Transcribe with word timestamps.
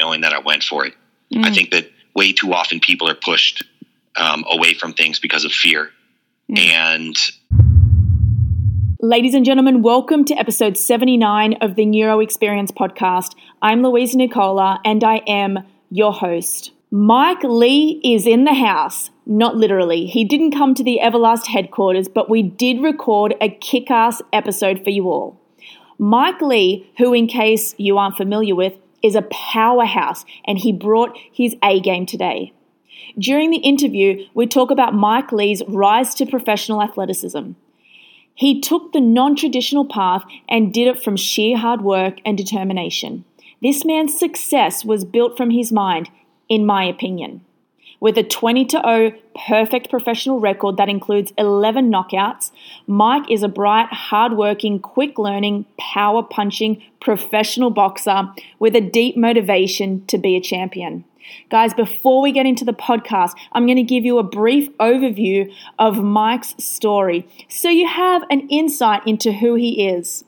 knowing 0.00 0.22
that 0.22 0.32
I 0.32 0.38
went 0.38 0.62
for 0.62 0.86
it. 0.86 0.94
Mm. 1.32 1.44
I 1.44 1.52
think 1.52 1.70
that 1.72 1.90
way 2.14 2.32
too 2.32 2.52
often 2.54 2.80
people 2.80 3.08
are 3.08 3.14
pushed 3.14 3.64
um, 4.16 4.44
away 4.50 4.72
from 4.74 4.94
things 4.94 5.20
because 5.20 5.44
of 5.44 5.52
fear. 5.52 5.90
Mm. 6.50 6.58
And 6.58 7.16
Ladies 9.02 9.34
and 9.34 9.44
gentlemen, 9.44 9.82
welcome 9.82 10.24
to 10.26 10.34
episode 10.34 10.76
79 10.76 11.54
of 11.60 11.74
the 11.74 11.86
Neuro 11.86 12.20
Experience 12.20 12.70
podcast. 12.70 13.34
I'm 13.62 13.82
Louisa 13.82 14.16
Nicola 14.16 14.80
and 14.84 15.04
I 15.04 15.16
am 15.26 15.60
your 15.90 16.12
host. 16.12 16.72
Mike 16.90 17.42
Lee 17.42 18.00
is 18.02 18.26
in 18.26 18.44
the 18.44 18.54
house, 18.54 19.10
not 19.24 19.56
literally. 19.56 20.06
He 20.06 20.24
didn't 20.24 20.52
come 20.52 20.74
to 20.74 20.82
the 20.82 20.98
Everlast 21.02 21.46
headquarters, 21.46 22.08
but 22.08 22.28
we 22.28 22.42
did 22.42 22.82
record 22.82 23.34
a 23.40 23.48
kick 23.48 23.90
ass 23.90 24.20
episode 24.32 24.82
for 24.82 24.90
you 24.90 25.08
all. 25.10 25.40
Mike 25.98 26.40
Lee, 26.40 26.90
who, 26.98 27.14
in 27.14 27.26
case 27.26 27.74
you 27.78 27.96
aren't 27.96 28.16
familiar 28.16 28.54
with, 28.54 28.74
is 29.02 29.14
a 29.14 29.22
powerhouse 29.22 30.24
and 30.44 30.58
he 30.58 30.72
brought 30.72 31.16
his 31.32 31.56
A 31.62 31.80
game 31.80 32.06
today. 32.06 32.52
During 33.18 33.50
the 33.50 33.58
interview, 33.58 34.26
we 34.34 34.46
talk 34.46 34.70
about 34.70 34.94
Mike 34.94 35.32
Lee's 35.32 35.62
rise 35.66 36.14
to 36.14 36.26
professional 36.26 36.82
athleticism. 36.82 37.52
He 38.34 38.60
took 38.60 38.92
the 38.92 39.00
non 39.00 39.36
traditional 39.36 39.84
path 39.84 40.24
and 40.48 40.72
did 40.72 40.86
it 40.86 41.02
from 41.02 41.16
sheer 41.16 41.56
hard 41.56 41.82
work 41.82 42.18
and 42.24 42.38
determination. 42.38 43.24
This 43.60 43.84
man's 43.84 44.18
success 44.18 44.84
was 44.84 45.04
built 45.04 45.36
from 45.36 45.50
his 45.50 45.70
mind 45.70 46.08
in 46.48 46.66
my 46.66 46.84
opinion. 46.84 47.42
With 48.00 48.16
a 48.16 48.22
20 48.22 48.64
to 48.64 48.80
0 48.82 49.12
perfect 49.46 49.90
professional 49.90 50.40
record 50.40 50.78
that 50.78 50.88
includes 50.88 51.34
11 51.36 51.92
knockouts, 51.92 52.50
Mike 52.86 53.30
is 53.30 53.42
a 53.42 53.48
bright, 53.48 53.88
hardworking, 53.92 54.80
quick 54.80 55.18
learning, 55.18 55.66
power 55.78 56.22
punching 56.22 56.82
professional 57.00 57.68
boxer 57.68 58.32
with 58.58 58.74
a 58.74 58.80
deep 58.80 59.18
motivation 59.18 60.04
to 60.06 60.16
be 60.16 60.34
a 60.34 60.40
champion. 60.40 61.04
Guys, 61.50 61.74
before 61.74 62.22
we 62.22 62.32
get 62.32 62.46
into 62.46 62.64
the 62.64 62.72
podcast, 62.72 63.34
I'm 63.52 63.66
going 63.66 63.76
to 63.76 63.82
give 63.82 64.06
you 64.06 64.18
a 64.18 64.22
brief 64.22 64.70
overview 64.78 65.52
of 65.78 66.02
Mike's 66.02 66.54
story 66.58 67.28
so 67.48 67.68
you 67.68 67.86
have 67.86 68.22
an 68.30 68.48
insight 68.48 69.06
into 69.06 69.32
who 69.32 69.56
he 69.56 69.86
is. 69.86 70.24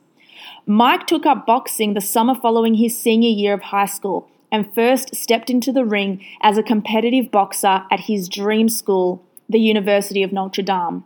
Mike 0.66 1.06
took 1.06 1.24
up 1.24 1.46
boxing 1.46 1.94
the 1.94 2.02
summer 2.02 2.34
following 2.34 2.74
his 2.74 2.96
senior 2.96 3.30
year 3.30 3.54
of 3.54 3.62
high 3.62 3.86
school 3.86 4.28
and 4.52 4.72
first 4.74 5.16
stepped 5.16 5.50
into 5.50 5.72
the 5.72 5.84
ring 5.84 6.24
as 6.42 6.58
a 6.58 6.62
competitive 6.62 7.30
boxer 7.30 7.84
at 7.90 8.00
his 8.00 8.28
dream 8.28 8.68
school, 8.68 9.24
the 9.48 9.58
University 9.58 10.22
of 10.22 10.30
Notre 10.30 10.62
Dame. 10.62 11.02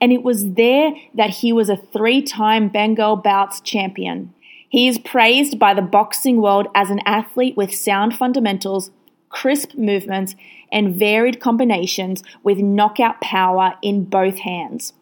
And 0.00 0.12
it 0.12 0.24
was 0.24 0.54
there 0.54 0.92
that 1.14 1.30
he 1.30 1.52
was 1.52 1.70
a 1.70 1.76
three 1.76 2.20
time 2.20 2.68
Bengal 2.68 3.16
bouts 3.16 3.60
champion. 3.60 4.34
He 4.68 4.88
is 4.88 4.98
praised 4.98 5.58
by 5.58 5.72
the 5.72 5.80
boxing 5.80 6.42
world 6.42 6.66
as 6.74 6.90
an 6.90 7.00
athlete 7.06 7.56
with 7.56 7.74
sound 7.74 8.16
fundamentals, 8.16 8.90
crisp 9.28 9.74
movements, 9.76 10.34
and 10.70 10.96
varied 10.96 11.40
combinations 11.40 12.22
with 12.42 12.58
knockout 12.58 13.20
power 13.20 13.74
in 13.80 14.04
both 14.04 14.40
hands. 14.40 14.92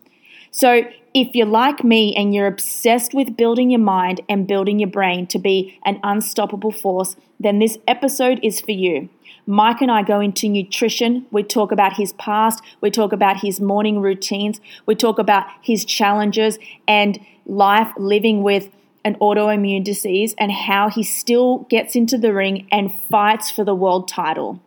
So, 0.57 0.85
if 1.13 1.35
you're 1.35 1.45
like 1.45 1.85
me 1.85 2.15
and 2.17 2.35
you're 2.35 2.47
obsessed 2.47 3.13
with 3.13 3.37
building 3.37 3.71
your 3.71 3.81
mind 3.81 4.23
and 4.27 4.47
building 4.47 4.79
your 4.79 4.89
brain 4.89 5.27
to 5.27 5.39
be 5.39 5.79
an 5.85 6.01
unstoppable 6.03 6.73
force, 6.73 7.15
then 7.39 7.59
this 7.59 7.77
episode 7.87 8.41
is 8.43 8.59
for 8.63 8.73
you. 8.73 9.11
Mike 9.47 9.83
and 9.83 9.91
I 9.91 10.03
go 10.03 10.19
into 10.19 10.49
nutrition. 10.49 11.27
We 11.31 11.43
talk 11.43 11.73
about 11.73 11.99
his 11.99 12.15
past. 12.15 12.63
We 12.81 12.91
talk 12.91 13.13
about 13.13 13.41
his 13.41 13.61
morning 13.61 14.01
routines. 14.01 14.63
We 14.87 14.95
talk 14.95 15.19
about 15.19 15.45
his 15.61 15.85
challenges 15.85 16.59
and 16.89 17.21
life 17.45 17.93
living 17.99 18.43
with 18.43 18.71
an 19.05 19.17
autoimmune 19.17 19.85
disease 19.85 20.35
and 20.39 20.51
how 20.51 20.89
he 20.89 21.03
still 21.03 21.67
gets 21.69 21.95
into 21.95 22.17
the 22.17 22.33
ring 22.33 22.67
and 22.73 22.99
fights 23.11 23.51
for 23.51 23.63
the 23.63 23.75
world 23.75 24.09
title. 24.09 24.63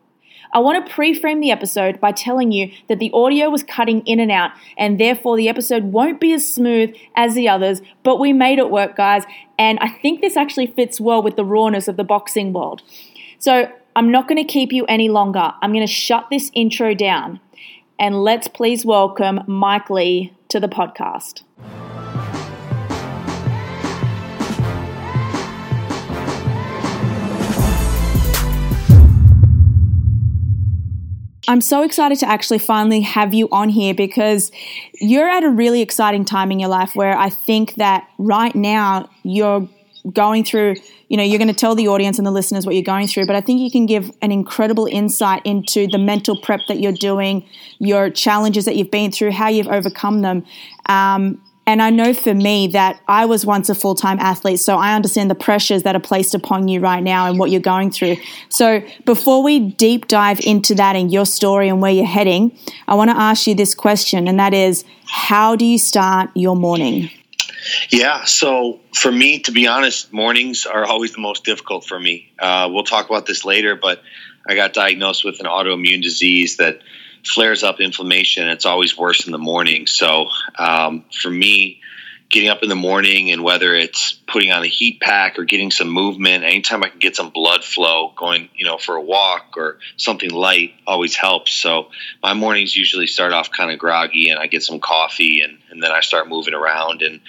I 0.52 0.60
want 0.60 0.86
to 0.86 0.94
pre 0.94 1.14
frame 1.14 1.40
the 1.40 1.52
episode 1.52 2.00
by 2.00 2.12
telling 2.12 2.52
you 2.52 2.72
that 2.88 3.00
the 3.00 3.12
audio 3.14 3.50
was 3.50 3.64
cutting 3.64 4.02
in 4.06 4.20
and 4.20 4.32
out, 4.32 4.52
and 4.78 5.00
therefore 5.00 5.38
the 5.38 5.50
episode 5.50 5.84
won't 5.86 6.20
be 6.20 6.34
as 6.34 6.52
smooth 6.52 6.96
as 7.16 7.36
the 7.36 7.48
others, 7.48 7.82
but 8.04 8.20
we 8.20 8.34
made 8.34 8.60
it 8.60 8.72
work, 8.72 8.96
guys, 8.96 9.24
and 9.58 9.78
I 9.80 9.90
think 9.90 10.22
this 10.22 10.38
actually 10.38 10.68
fits 10.68 11.00
well 11.00 11.22
with 11.22 11.36
the 11.36 11.46
rawness 11.46 11.88
of 11.88 11.98
the 11.98 12.04
boxing 12.04 12.54
world. 12.54 12.82
So 13.38 13.72
I'm 13.96 14.12
not 14.12 14.28
going 14.28 14.44
to 14.44 14.52
keep 14.52 14.72
you 14.72 14.86
any 14.86 15.10
longer. 15.10 15.54
I'm 15.62 15.72
going 15.72 15.86
to 15.86 15.94
shut 15.94 16.28
this 16.32 16.50
intro 16.54 16.94
down, 16.94 17.40
and 18.00 18.24
let's 18.24 18.48
please 18.48 18.86
welcome 18.86 19.42
Mike 19.46 19.90
Lee 19.90 20.34
to 20.50 20.60
the 20.60 20.70
podcast. 20.70 21.44
I'm 31.50 31.62
so 31.62 31.82
excited 31.82 32.20
to 32.20 32.30
actually 32.30 32.60
finally 32.60 33.02
have 33.02 33.34
you 33.34 33.50
on 33.52 33.70
here 33.70 33.96
because 33.96 34.52
you're 34.94 35.28
at 35.28 35.44
a 35.44 35.50
really 35.50 35.82
exciting 35.82 36.24
time 36.24 36.52
in 36.52 36.60
your 36.60 36.70
life 36.70 36.96
where 36.96 37.18
I 37.18 37.32
think 37.32 37.74
that 37.76 38.08
right 38.20 38.54
now 38.54 39.10
you're 39.24 39.68
going 40.14 40.44
through, 40.44 40.76
you 41.08 41.18
know, 41.18 41.24
you're 41.24 41.40
going 41.40 41.48
to 41.48 41.56
tell 41.56 41.74
the 41.74 41.88
audience 41.88 42.20
and 42.20 42.28
the 42.28 42.32
listeners 42.32 42.68
what 42.68 42.76
you're 42.76 42.84
going 42.84 43.08
through, 43.08 43.26
but 43.26 43.36
I 43.36 43.42
think 43.42 43.62
you 43.62 43.72
can 43.72 43.88
give 43.88 44.12
an 44.22 44.32
incredible 44.32 44.86
insight 44.86 45.44
into 45.44 45.88
the 45.88 45.98
mental 45.98 46.40
prep 46.40 46.62
that 46.68 46.80
you're 46.80 46.92
doing, 46.92 47.44
your 47.80 48.12
challenges 48.12 48.66
that 48.66 48.76
you've 48.76 48.92
been 48.92 49.12
through, 49.12 49.32
how 49.32 49.48
you've 49.48 49.68
overcome 49.70 50.22
them. 50.22 50.46
Um, 50.86 51.42
and 51.70 51.84
I 51.84 51.92
know 51.92 52.16
for 52.16 52.34
me 52.34 52.68
that 52.70 53.00
I 53.08 53.26
was 53.26 53.46
once 53.46 53.70
a 53.70 53.76
full 53.76 53.94
time 53.94 54.18
athlete, 54.20 54.60
so 54.60 54.78
I 54.78 54.96
understand 54.96 55.30
the 55.30 55.36
pressures 55.36 55.84
that 55.84 55.96
are 55.96 56.00
placed 56.00 56.34
upon 56.34 56.68
you 56.68 56.80
right 56.80 57.04
now 57.04 57.28
and 57.28 57.38
what 57.38 57.52
you're 57.52 57.62
going 57.62 57.92
through. 57.92 58.18
So 58.50 58.82
before 59.06 59.44
we 59.44 59.60
deep 59.60 60.08
dive 60.08 60.40
into 60.40 60.74
that 60.76 60.96
and 60.96 61.12
your 61.12 61.28
story 61.28 61.70
and 61.70 61.80
where 61.80 61.92
you're 61.92 62.06
heading, 62.06 62.58
I 62.88 62.96
want 62.96 63.12
to 63.12 63.16
ask 63.16 63.46
you 63.46 63.54
this 63.54 63.76
question, 63.76 64.28
and 64.28 64.40
that 64.40 64.54
is 64.54 64.84
how 65.06 65.56
do 65.56 65.64
you 65.64 65.78
start 65.78 66.32
your 66.34 66.56
morning? 66.56 67.12
Yeah, 67.92 68.24
so 68.26 68.80
for 68.96 69.12
me, 69.12 69.40
to 69.40 69.52
be 69.52 69.68
honest, 69.68 70.12
mornings 70.12 70.66
are 70.66 70.86
always 70.86 71.14
the 71.14 71.22
most 71.22 71.44
difficult 71.44 71.86
for 71.86 72.00
me. 72.00 72.32
Uh, 72.40 72.68
we'll 72.72 72.84
talk 72.84 73.10
about 73.10 73.28
this 73.28 73.46
later, 73.46 73.76
but 73.76 74.02
I 74.48 74.56
got 74.56 74.74
diagnosed 74.74 75.24
with 75.24 75.40
an 75.40 75.46
autoimmune 75.46 76.02
disease 76.02 76.58
that 76.58 76.80
flares 77.26 77.64
up 77.64 77.80
inflammation. 77.80 78.48
It's 78.48 78.66
always 78.66 78.98
worse 78.98 79.26
in 79.26 79.32
the 79.32 79.38
morning. 79.38 79.88
So 79.88 80.28
um, 80.58 81.06
for 81.12 81.30
me, 81.30 81.82
getting 82.30 82.50
up 82.50 82.62
in 82.62 82.70
the 82.70 82.76
morning 82.76 83.32
and 83.32 83.44
whether 83.44 83.74
it's 83.74 84.14
putting 84.28 84.52
on 84.52 84.64
a 84.64 84.68
heat 84.68 85.00
pack 85.02 85.40
or 85.40 85.44
getting 85.46 85.72
some 85.72 85.90
movement, 85.90 86.44
anytime 86.44 86.84
I 86.84 86.90
can 86.90 87.00
get 87.00 87.16
some 87.16 87.32
blood 87.32 87.64
flow, 87.64 88.14
going 88.16 88.50
you 88.56 88.66
know 88.66 88.78
for 88.78 88.96
a 88.96 89.02
walk 89.02 89.56
or 89.58 89.80
something 89.98 90.30
light 90.30 90.74
always 90.86 91.16
helps. 91.16 91.54
So 91.54 91.90
my 92.22 92.34
mornings 92.34 92.76
usually 92.76 93.08
start 93.08 93.34
off 93.34 93.52
kind 93.52 93.72
of 93.72 93.80
groggy, 93.80 94.30
and 94.30 94.40
I 94.40 94.48
get 94.48 94.64
some 94.64 94.80
coffee, 94.80 95.42
and, 95.42 95.58
and 95.72 95.82
then 95.82 95.92
I 95.92 96.02
start 96.02 96.30
moving 96.30 96.54
around, 96.54 97.02
and 97.02 97.20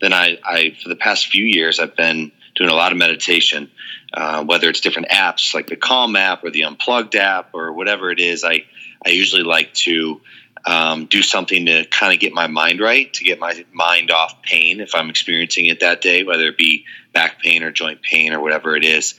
then 0.00 0.12
I, 0.12 0.38
I 0.44 0.76
for 0.82 0.88
the 0.88 0.96
past 0.96 1.28
few 1.28 1.44
years 1.44 1.80
I've 1.80 1.96
been 1.96 2.32
doing 2.54 2.70
a 2.70 2.74
lot 2.74 2.92
of 2.92 2.98
meditation. 2.98 3.70
Uh, 4.14 4.44
whether 4.44 4.68
it's 4.68 4.82
different 4.82 5.08
apps 5.08 5.54
like 5.54 5.68
the 5.68 5.76
Calm 5.76 6.16
app 6.16 6.44
or 6.44 6.50
the 6.50 6.64
Unplugged 6.64 7.16
app 7.16 7.54
or 7.54 7.72
whatever 7.72 8.10
it 8.10 8.20
is, 8.20 8.44
I 8.44 8.66
I 9.06 9.10
usually 9.10 9.42
like 9.42 9.74
to 9.74 10.20
um, 10.64 11.06
do 11.06 11.22
something 11.22 11.66
to 11.66 11.84
kind 11.86 12.14
of 12.14 12.20
get 12.20 12.32
my 12.32 12.46
mind 12.46 12.80
right, 12.80 13.12
to 13.14 13.24
get 13.24 13.38
my 13.38 13.64
mind 13.72 14.10
off 14.10 14.42
pain 14.42 14.80
if 14.80 14.94
I'm 14.94 15.10
experiencing 15.10 15.66
it 15.66 15.80
that 15.80 16.00
day, 16.00 16.22
whether 16.22 16.44
it 16.44 16.56
be 16.56 16.84
back 17.12 17.40
pain 17.40 17.62
or 17.62 17.72
joint 17.72 18.02
pain 18.02 18.32
or 18.32 18.40
whatever 18.40 18.76
it 18.76 18.84
is. 18.84 19.14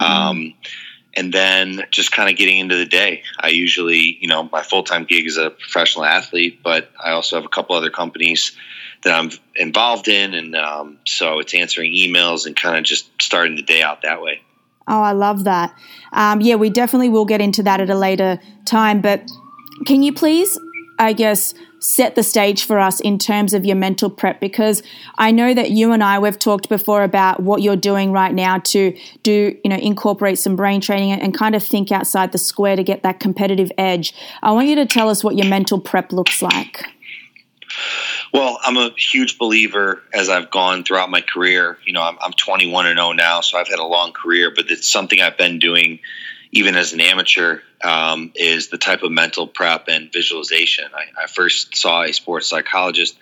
Mm-hmm. 0.00 0.12
Um, 0.12 0.54
and 1.14 1.32
then 1.32 1.86
just 1.90 2.12
kind 2.12 2.30
of 2.30 2.36
getting 2.36 2.58
into 2.58 2.76
the 2.76 2.86
day. 2.86 3.22
I 3.40 3.48
usually, 3.48 4.18
you 4.20 4.28
know, 4.28 4.48
my 4.52 4.62
full 4.62 4.82
time 4.82 5.04
gig 5.04 5.26
is 5.26 5.38
a 5.38 5.50
professional 5.50 6.04
athlete, 6.04 6.62
but 6.62 6.90
I 7.02 7.12
also 7.12 7.36
have 7.36 7.44
a 7.46 7.48
couple 7.48 7.74
other 7.74 7.90
companies 7.90 8.52
that 9.02 9.14
I'm 9.14 9.30
involved 9.54 10.08
in. 10.08 10.34
And 10.34 10.54
um, 10.54 10.98
so 11.06 11.38
it's 11.38 11.54
answering 11.54 11.92
emails 11.92 12.46
and 12.46 12.54
kind 12.54 12.76
of 12.76 12.84
just 12.84 13.10
starting 13.20 13.56
the 13.56 13.62
day 13.62 13.82
out 13.82 14.02
that 14.02 14.20
way. 14.20 14.42
Oh, 14.88 15.02
I 15.02 15.12
love 15.12 15.44
that. 15.44 15.74
Um, 16.12 16.40
yeah, 16.40 16.54
we 16.54 16.70
definitely 16.70 17.08
will 17.08 17.24
get 17.24 17.40
into 17.40 17.62
that 17.64 17.80
at 17.80 17.90
a 17.90 17.96
later 17.96 18.38
time. 18.64 19.00
But 19.00 19.28
can 19.84 20.02
you 20.02 20.12
please, 20.12 20.58
I 20.98 21.12
guess, 21.12 21.54
set 21.78 22.14
the 22.14 22.22
stage 22.22 22.64
for 22.64 22.78
us 22.78 23.00
in 23.00 23.18
terms 23.18 23.52
of 23.52 23.64
your 23.64 23.76
mental 23.76 24.08
prep? 24.08 24.40
Because 24.40 24.82
I 25.18 25.32
know 25.32 25.54
that 25.54 25.72
you 25.72 25.92
and 25.92 26.04
I, 26.04 26.18
we've 26.18 26.38
talked 26.38 26.68
before 26.68 27.02
about 27.02 27.40
what 27.40 27.62
you're 27.62 27.76
doing 27.76 28.12
right 28.12 28.32
now 28.32 28.58
to 28.58 28.96
do, 29.22 29.56
you 29.64 29.70
know, 29.70 29.76
incorporate 29.76 30.38
some 30.38 30.54
brain 30.54 30.80
training 30.80 31.12
and 31.12 31.34
kind 31.34 31.54
of 31.54 31.64
think 31.64 31.90
outside 31.90 32.30
the 32.30 32.38
square 32.38 32.76
to 32.76 32.84
get 32.84 33.02
that 33.02 33.18
competitive 33.18 33.72
edge. 33.76 34.14
I 34.42 34.52
want 34.52 34.68
you 34.68 34.76
to 34.76 34.86
tell 34.86 35.08
us 35.08 35.24
what 35.24 35.36
your 35.36 35.48
mental 35.48 35.80
prep 35.80 36.12
looks 36.12 36.42
like. 36.42 36.84
Well, 38.32 38.58
I'm 38.62 38.76
a 38.76 38.90
huge 38.96 39.38
believer 39.38 40.02
as 40.12 40.28
I've 40.28 40.50
gone 40.50 40.84
throughout 40.84 41.10
my 41.10 41.20
career. 41.20 41.78
You 41.84 41.92
know, 41.92 42.02
I'm, 42.02 42.18
I'm 42.20 42.32
21 42.32 42.86
and 42.86 42.98
0 42.98 43.12
now, 43.12 43.40
so 43.40 43.58
I've 43.58 43.68
had 43.68 43.78
a 43.78 43.84
long 43.84 44.12
career, 44.12 44.52
but 44.54 44.70
it's 44.70 44.90
something 44.90 45.20
I've 45.20 45.38
been 45.38 45.58
doing 45.58 46.00
even 46.52 46.76
as 46.76 46.92
an 46.92 47.00
amateur 47.00 47.60
um, 47.84 48.32
is 48.34 48.68
the 48.68 48.78
type 48.78 49.02
of 49.02 49.12
mental 49.12 49.46
prep 49.46 49.88
and 49.88 50.12
visualization. 50.12 50.86
I, 50.94 51.24
I, 51.24 51.26
first 51.26 51.76
saw 51.76 52.02
a 52.02 52.12
sports 52.12 52.48
psychologist 52.48 53.16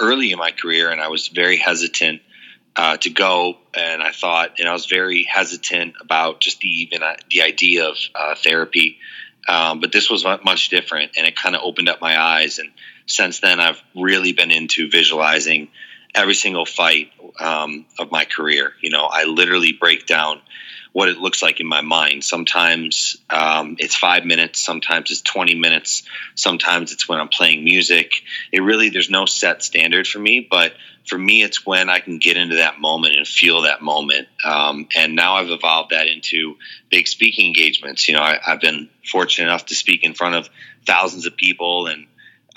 early 0.00 0.32
in 0.32 0.38
my 0.38 0.50
career, 0.50 0.90
and 0.90 1.00
I 1.00 1.08
was 1.08 1.28
very 1.28 1.56
hesitant 1.56 2.22
uh, 2.74 2.96
to 2.98 3.10
go, 3.10 3.58
and 3.74 4.02
I 4.02 4.10
thought, 4.10 4.58
and 4.58 4.68
I 4.68 4.72
was 4.72 4.86
very 4.86 5.24
hesitant 5.24 5.94
about 6.00 6.40
just 6.40 6.60
the 6.60 6.68
even 6.68 7.02
uh, 7.02 7.14
the 7.30 7.42
idea 7.42 7.88
of 7.88 7.96
uh, 8.14 8.34
therapy. 8.34 8.98
Um, 9.48 9.80
but 9.80 9.92
this 9.92 10.10
was 10.10 10.24
much 10.24 10.68
different, 10.68 11.12
and 11.16 11.26
it 11.26 11.36
kind 11.36 11.54
of 11.54 11.62
opened 11.62 11.88
up 11.88 12.00
my 12.00 12.20
eyes. 12.20 12.58
And 12.58 12.70
since 13.10 13.40
then, 13.40 13.60
I've 13.60 13.82
really 13.94 14.32
been 14.32 14.50
into 14.50 14.88
visualizing 14.90 15.68
every 16.14 16.34
single 16.34 16.66
fight 16.66 17.10
um, 17.38 17.86
of 17.98 18.10
my 18.10 18.24
career. 18.24 18.72
You 18.80 18.90
know, 18.90 19.04
I 19.04 19.24
literally 19.24 19.72
break 19.72 20.06
down 20.06 20.40
what 20.92 21.08
it 21.08 21.18
looks 21.18 21.42
like 21.42 21.60
in 21.60 21.66
my 21.66 21.82
mind. 21.82 22.24
Sometimes 22.24 23.16
um, 23.28 23.76
it's 23.78 23.94
five 23.94 24.24
minutes, 24.24 24.60
sometimes 24.60 25.10
it's 25.10 25.20
20 25.22 25.54
minutes, 25.54 26.02
sometimes 26.34 26.92
it's 26.92 27.08
when 27.08 27.20
I'm 27.20 27.28
playing 27.28 27.62
music. 27.62 28.12
It 28.50 28.60
really, 28.60 28.88
there's 28.88 29.10
no 29.10 29.24
set 29.24 29.62
standard 29.62 30.06
for 30.06 30.18
me, 30.18 30.46
but 30.50 30.72
for 31.06 31.16
me, 31.16 31.42
it's 31.42 31.64
when 31.64 31.88
I 31.88 32.00
can 32.00 32.18
get 32.18 32.36
into 32.36 32.56
that 32.56 32.80
moment 32.80 33.16
and 33.16 33.26
feel 33.26 33.62
that 33.62 33.82
moment. 33.82 34.28
Um, 34.44 34.88
and 34.96 35.14
now 35.14 35.34
I've 35.34 35.50
evolved 35.50 35.90
that 35.90 36.08
into 36.08 36.56
big 36.90 37.06
speaking 37.06 37.46
engagements. 37.46 38.08
You 38.08 38.14
know, 38.14 38.22
I, 38.22 38.38
have 38.42 38.60
been 38.60 38.88
fortunate 39.08 39.48
enough 39.48 39.66
to 39.66 39.74
speak 39.74 40.02
in 40.04 40.14
front 40.14 40.34
of 40.34 40.48
thousands 40.86 41.26
of 41.26 41.36
people 41.36 41.86
and, 41.86 42.06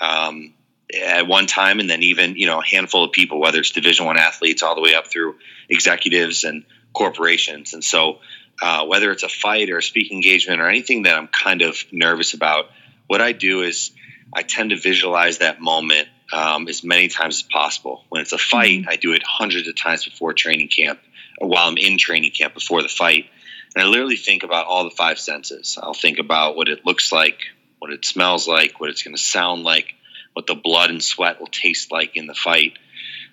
um, 0.00 0.54
at 0.94 1.26
one 1.26 1.46
time 1.46 1.80
and 1.80 1.88
then 1.88 2.02
even 2.02 2.36
you 2.36 2.46
know 2.46 2.60
a 2.60 2.64
handful 2.64 3.04
of 3.04 3.12
people 3.12 3.40
whether 3.40 3.58
it's 3.58 3.70
division 3.70 4.06
one 4.06 4.18
athletes 4.18 4.62
all 4.62 4.74
the 4.74 4.82
way 4.82 4.94
up 4.94 5.06
through 5.08 5.34
executives 5.68 6.44
and 6.44 6.64
corporations. 6.94 7.74
And 7.74 7.84
so, 7.84 8.20
uh, 8.62 8.86
whether 8.86 9.10
it's 9.10 9.24
a 9.24 9.28
fight 9.28 9.68
or 9.68 9.78
a 9.78 9.82
speaking 9.82 10.18
engagement 10.18 10.60
or 10.60 10.68
anything 10.68 11.02
that 11.02 11.18
I'm 11.18 11.26
kind 11.26 11.60
of 11.60 11.76
nervous 11.92 12.32
about, 12.32 12.66
what 13.08 13.20
I 13.20 13.32
do 13.32 13.62
is 13.62 13.90
I 14.32 14.42
tend 14.42 14.70
to 14.70 14.76
visualize 14.76 15.38
that 15.38 15.60
moment 15.60 16.08
um, 16.32 16.68
as 16.68 16.82
many 16.82 17.08
times 17.08 17.36
as 17.36 17.42
possible. 17.42 18.04
When 18.08 18.22
it's 18.22 18.32
a 18.32 18.38
fight, 18.38 18.80
mm-hmm. 18.80 18.88
I 18.88 18.96
do 18.96 19.12
it 19.12 19.22
hundreds 19.22 19.68
of 19.68 19.76
times 19.76 20.04
before 20.04 20.32
training 20.32 20.68
camp 20.68 21.00
or 21.38 21.48
while 21.48 21.68
I'm 21.68 21.76
in 21.76 21.98
training 21.98 22.30
camp 22.30 22.54
before 22.54 22.80
the 22.80 22.88
fight. 22.88 23.26
And 23.74 23.84
I 23.84 23.88
literally 23.88 24.16
think 24.16 24.44
about 24.44 24.66
all 24.66 24.84
the 24.84 24.90
five 24.90 25.18
senses. 25.18 25.76
I'll 25.82 25.94
think 25.94 26.20
about 26.20 26.56
what 26.56 26.68
it 26.68 26.86
looks 26.86 27.10
like, 27.10 27.40
what 27.84 27.92
it 27.92 28.02
smells 28.02 28.48
like, 28.48 28.80
what 28.80 28.88
it's 28.88 29.02
going 29.02 29.14
to 29.14 29.22
sound 29.22 29.62
like, 29.62 29.94
what 30.32 30.46
the 30.46 30.54
blood 30.54 30.88
and 30.88 31.04
sweat 31.04 31.38
will 31.38 31.48
taste 31.48 31.92
like 31.92 32.16
in 32.16 32.26
the 32.26 32.32
fight. 32.32 32.78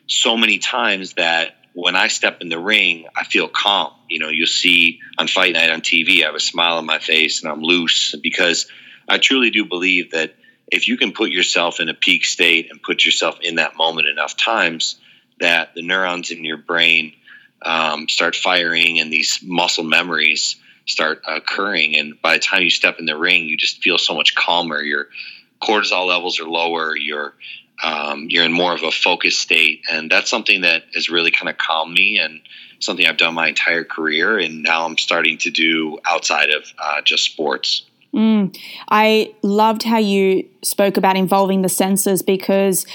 So 0.08 0.36
many 0.36 0.58
times 0.58 1.14
that 1.14 1.56
when 1.72 1.96
I 1.96 2.10
step 2.10 2.42
in 2.42 2.50
the 2.50 2.60
ring, 2.60 3.06
I 3.16 3.24
feel 3.24 3.48
calm. 3.48 3.94
You 4.10 4.20
know, 4.20 4.28
you'll 4.28 4.48
see 4.48 5.00
on 5.18 5.30
fight 5.30 5.54
night 5.54 5.72
on 5.72 5.80
TV, 5.80 6.22
I 6.22 6.26
have 6.26 6.36
a 6.36 6.42
smile 6.42 6.76
on 6.76 6.86
my 6.86 7.00
face 7.00 7.42
and 7.42 7.50
I'm 7.50 7.62
loose 7.62 8.14
because 8.22 8.66
I 9.08 9.20
truly 9.20 9.52
do 9.52 9.64
believe 9.64 10.12
that 10.12 10.36
if 10.70 10.90
you 10.90 10.98
can 10.98 11.14
put 11.14 11.32
yourself 11.32 11.80
in 11.80 11.88
a 11.88 11.94
peak 11.94 12.26
state 12.26 12.72
and 12.72 12.84
put 12.84 13.06
yourself 13.06 13.40
in 13.42 13.56
that 13.56 13.78
moment 13.78 14.10
enough 14.10 14.36
times, 14.36 15.00
that 15.40 15.76
the 15.76 15.82
neurons 15.82 16.30
in 16.30 16.44
your 16.44 16.58
brain 16.58 17.14
um, 17.62 18.10
start 18.10 18.36
firing 18.36 19.00
and 19.00 19.14
these 19.14 19.40
muscle 19.42 19.86
memories 19.86 20.58
start 20.86 21.22
occurring. 21.28 21.98
And 21.98 22.22
by 22.22 22.34
the 22.34 22.40
time 22.40 22.64
you 22.64 22.70
step 22.70 23.00
in 23.00 23.06
the 23.06 23.18
ring, 23.18 23.46
you 23.46 23.58
just 23.58 23.82
feel 23.82 23.98
so 23.98 24.14
much 24.14 24.36
calmer. 24.36 24.82
Your 24.82 25.08
cortisol 25.62 26.08
levels 26.08 26.40
are 26.40 26.48
lower. 26.48 26.96
Your 26.96 27.34
um, 27.84 28.28
you're 28.30 28.46
in 28.46 28.54
more 28.54 28.74
of 28.74 28.84
a 28.84 28.92
focused 28.92 29.40
state. 29.40 29.84
And 29.90 30.10
that's 30.10 30.30
something 30.30 30.62
that 30.62 30.84
has 30.94 31.10
really 31.10 31.32
kind 31.32 31.50
of 31.50 31.58
calmed 31.58 31.94
me 31.94 32.20
and 32.20 32.42
something 32.80 33.06
I've 33.06 33.18
done 33.18 33.34
my 33.34 33.48
entire 33.48 33.84
career. 33.84 34.38
And 34.38 34.62
now 34.64 34.86
I'm 34.86 34.98
starting 34.98 35.38
to 35.40 35.50
do 35.50 36.00
outside 36.06 36.50
of 36.52 36.64
uh, 36.78 37.02
just 37.02 37.24
sports. 37.24 37.84
Mm. 38.14 38.58
I 38.90 39.34
loved 39.42 39.84
how 39.84 39.98
you 39.98 40.50
spoke 40.64 40.98
about 40.98 41.16
involving 41.16 41.62
the 41.62 41.70
senses 41.70 42.22
because 42.22 42.86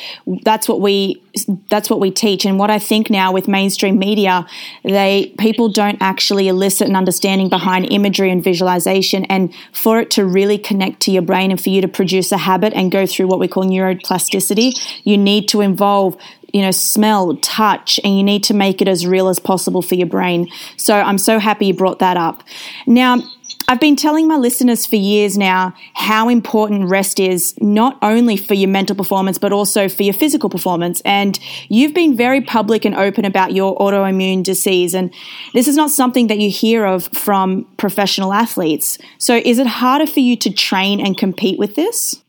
that's 0.43 0.69
what 0.69 0.81
we 0.81 1.23
that's 1.71 1.89
what 1.89 2.01
we 2.01 2.11
teach 2.11 2.45
and 2.45 2.59
what 2.59 2.71
I 2.71 2.79
think 2.79 3.09
now 3.11 3.33
with 3.33 3.49
mainstream 3.49 3.99
media 3.99 4.47
they 4.85 5.35
people 5.39 5.69
don't 5.69 5.99
actually 6.01 6.49
elicit 6.49 6.89
an 6.89 6.95
understanding 6.95 7.49
behind 7.49 7.91
imagery 7.91 8.31
and 8.31 8.45
visualization 8.45 9.25
and 9.25 9.53
for 9.73 10.01
it 10.01 10.11
to 10.13 10.25
really 10.25 10.59
connect 10.59 11.01
to 11.01 11.11
your 11.11 11.23
brain 11.23 11.51
and 11.51 11.61
for 11.61 11.71
you 11.71 11.81
to 11.81 11.89
produce 11.89 12.31
a 12.31 12.39
habit 12.39 12.73
and 12.75 12.93
go 12.93 13.07
through 13.07 13.27
what 13.27 13.41
we 13.41 13.49
call 13.49 13.65
neuroplasticity 13.65 15.01
you 15.05 15.17
need 15.17 15.49
to 15.49 15.61
involve 15.61 16.17
you 16.53 16.63
know, 16.63 16.71
smell, 16.71 17.37
touch, 17.43 18.01
and 18.03 18.17
you 18.17 18.23
need 18.23 18.43
to 18.45 18.55
make 18.55 18.81
it 18.81 18.89
as 18.89 19.07
real 19.07 19.29
as 19.29 19.39
possible 19.39 19.83
for 19.83 19.95
your 19.95 20.07
brain. 20.07 20.49
So 20.79 20.95
I'm 20.95 21.19
so 21.19 21.39
happy 21.39 21.67
you 21.67 21.75
brought 21.75 21.99
that 21.99 22.17
up. 22.17 22.43
Now, 22.87 23.23
I've 23.69 23.81
been 23.81 23.97
telling 23.97 24.29
my 24.29 24.37
listeners 24.37 24.87
for 24.87 24.95
years 24.95 25.37
now 25.37 25.75
how 25.95 26.29
important 26.29 26.89
rest 26.89 27.19
is, 27.19 27.55
not 27.61 27.99
only 28.01 28.37
for 28.37 28.55
your 28.55 28.69
mental 28.69 28.95
performance, 28.95 29.39
but 29.39 29.53
also 29.53 29.89
for 29.89 30.05
your 30.05 30.15
physical 30.15 30.49
performance. 30.49 31.01
And 31.05 31.37
you've 31.69 31.93
been 31.93 32.17
very 32.17 32.41
public 32.41 32.85
and 32.85 32.95
open 32.95 33.25
about 33.25 33.53
your 33.53 33.77
autoimmune 33.79 34.45
disease. 34.45 34.95
And 34.95 35.13
this 35.53 35.67
is 35.67 35.75
not 35.75 35.91
something 35.91 36.29
that 36.29 36.39
you 36.39 36.49
hear 36.49 36.85
of 36.85 37.09
from 37.09 37.67
professional 37.77 38.33
athletes. 38.33 38.99
So 39.19 39.35
is 39.35 39.59
it 39.59 39.67
harder 39.67 40.07
for 40.07 40.21
you 40.21 40.37
to 40.37 40.53
train 40.53 41.05
and 41.05 41.19
compete 41.19 41.59
with 41.59 41.75
this? 41.75 42.23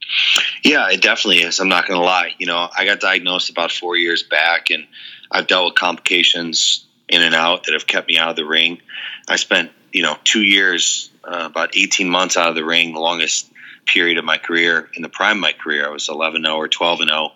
Yeah, 0.63 0.89
it 0.89 1.01
definitely 1.01 1.43
is. 1.43 1.59
I'm 1.59 1.69
not 1.69 1.87
going 1.87 1.99
to 1.99 2.05
lie. 2.05 2.31
You 2.39 2.47
know, 2.47 2.67
I 2.75 2.85
got 2.85 2.99
diagnosed 2.99 3.51
about 3.51 3.71
four 3.71 3.95
years 3.95 4.23
back, 4.23 4.71
and 4.71 4.87
I've 5.29 5.45
dealt 5.45 5.65
with 5.65 5.75
complications 5.75 6.85
in 7.07 7.21
and 7.21 7.35
out 7.35 7.65
that 7.65 7.73
have 7.73 7.85
kept 7.85 8.07
me 8.07 8.17
out 8.17 8.29
of 8.29 8.35
the 8.37 8.45
ring. 8.45 8.81
I 9.27 9.35
spent, 9.35 9.71
you 9.91 10.01
know, 10.01 10.17
two 10.23 10.41
years 10.41 11.11
uh, 11.27 11.45
about 11.45 11.75
18 11.75 12.09
months 12.09 12.37
out 12.37 12.49
of 12.49 12.55
the 12.55 12.65
ring, 12.65 12.93
the 12.93 12.99
longest 12.99 13.51
period 13.85 14.17
of 14.17 14.25
my 14.25 14.37
career. 14.37 14.89
In 14.95 15.01
the 15.01 15.09
prime 15.09 15.37
of 15.37 15.41
my 15.41 15.53
career, 15.53 15.85
I 15.85 15.89
was 15.89 16.09
11 16.09 16.43
0 16.43 16.55
or 16.55 16.67
12 16.67 16.99
0. 16.99 17.31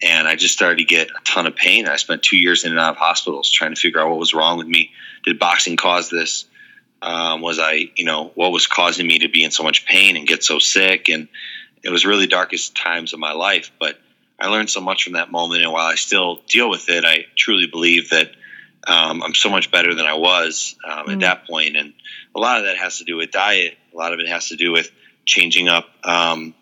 And 0.00 0.28
I 0.28 0.36
just 0.36 0.54
started 0.54 0.78
to 0.78 0.84
get 0.84 1.08
a 1.10 1.20
ton 1.24 1.46
of 1.46 1.56
pain. 1.56 1.88
I 1.88 1.96
spent 1.96 2.22
two 2.22 2.36
years 2.36 2.64
in 2.64 2.70
and 2.70 2.80
out 2.80 2.92
of 2.92 2.96
hospitals 2.98 3.50
trying 3.50 3.74
to 3.74 3.80
figure 3.80 4.00
out 4.00 4.10
what 4.10 4.18
was 4.18 4.32
wrong 4.32 4.56
with 4.56 4.68
me. 4.68 4.92
Did 5.24 5.40
boxing 5.40 5.76
cause 5.76 6.08
this? 6.08 6.44
Um, 7.02 7.40
was 7.40 7.58
I, 7.58 7.90
you 7.96 8.04
know, 8.04 8.30
what 8.34 8.52
was 8.52 8.66
causing 8.66 9.06
me 9.06 9.20
to 9.20 9.28
be 9.28 9.42
in 9.42 9.50
so 9.50 9.62
much 9.62 9.86
pain 9.86 10.16
and 10.16 10.26
get 10.26 10.44
so 10.44 10.60
sick? 10.60 11.08
And 11.08 11.28
it 11.82 11.90
was 11.90 12.06
really 12.06 12.28
darkest 12.28 12.76
times 12.76 13.12
of 13.12 13.18
my 13.18 13.32
life. 13.32 13.72
But 13.80 13.98
I 14.38 14.48
learned 14.48 14.70
so 14.70 14.80
much 14.80 15.02
from 15.02 15.14
that 15.14 15.32
moment. 15.32 15.62
And 15.62 15.72
while 15.72 15.86
I 15.86 15.96
still 15.96 16.40
deal 16.48 16.70
with 16.70 16.88
it, 16.88 17.04
I 17.04 17.26
truly 17.36 17.66
believe 17.66 18.10
that 18.10 18.30
um, 18.86 19.22
I'm 19.22 19.34
so 19.34 19.50
much 19.50 19.70
better 19.70 19.94
than 19.94 20.06
I 20.06 20.14
was 20.14 20.76
um, 20.88 21.06
mm. 21.06 21.12
at 21.14 21.20
that 21.20 21.46
point. 21.46 21.76
And 21.76 21.92
a 22.34 22.40
lot 22.40 22.58
of 22.58 22.64
that 22.64 22.76
has 22.76 22.98
to 22.98 23.04
do 23.04 23.16
with 23.16 23.30
diet. 23.30 23.76
A 23.92 23.96
lot 23.96 24.12
of 24.12 24.20
it 24.20 24.28
has 24.28 24.48
to 24.48 24.56
do 24.56 24.72
with 24.72 24.90
changing 25.24 25.68
up, 25.68 25.86
um, 26.04 26.54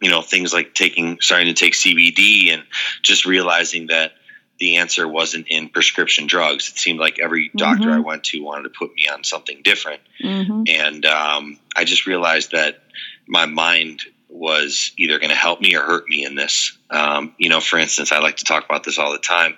you 0.00 0.10
know, 0.10 0.22
things 0.22 0.52
like 0.52 0.74
taking, 0.74 1.18
starting 1.20 1.48
to 1.48 1.54
take 1.54 1.74
CBD 1.74 2.52
and 2.52 2.64
just 3.02 3.26
realizing 3.26 3.88
that 3.88 4.12
the 4.58 4.76
answer 4.76 5.08
wasn't 5.08 5.46
in 5.48 5.68
prescription 5.68 6.26
drugs. 6.26 6.68
It 6.68 6.78
seemed 6.78 7.00
like 7.00 7.18
every 7.18 7.50
doctor 7.56 7.86
mm-hmm. 7.86 7.94
I 7.94 8.00
went 8.00 8.24
to 8.24 8.42
wanted 8.42 8.64
to 8.64 8.70
put 8.70 8.94
me 8.94 9.08
on 9.12 9.24
something 9.24 9.60
different. 9.64 10.00
Mm-hmm. 10.22 10.62
And 10.68 11.04
um, 11.04 11.58
I 11.74 11.84
just 11.84 12.06
realized 12.06 12.52
that 12.52 12.82
my 13.26 13.46
mind 13.46 14.02
was 14.28 14.92
either 14.96 15.18
going 15.18 15.30
to 15.30 15.36
help 15.36 15.60
me 15.60 15.76
or 15.76 15.82
hurt 15.82 16.08
me 16.08 16.24
in 16.24 16.34
this. 16.34 16.76
Um, 16.90 17.34
you 17.38 17.48
know, 17.48 17.60
for 17.60 17.78
instance, 17.78 18.12
I 18.12 18.18
like 18.18 18.38
to 18.38 18.44
talk 18.44 18.64
about 18.64 18.84
this 18.84 18.98
all 18.98 19.12
the 19.12 19.18
time. 19.18 19.56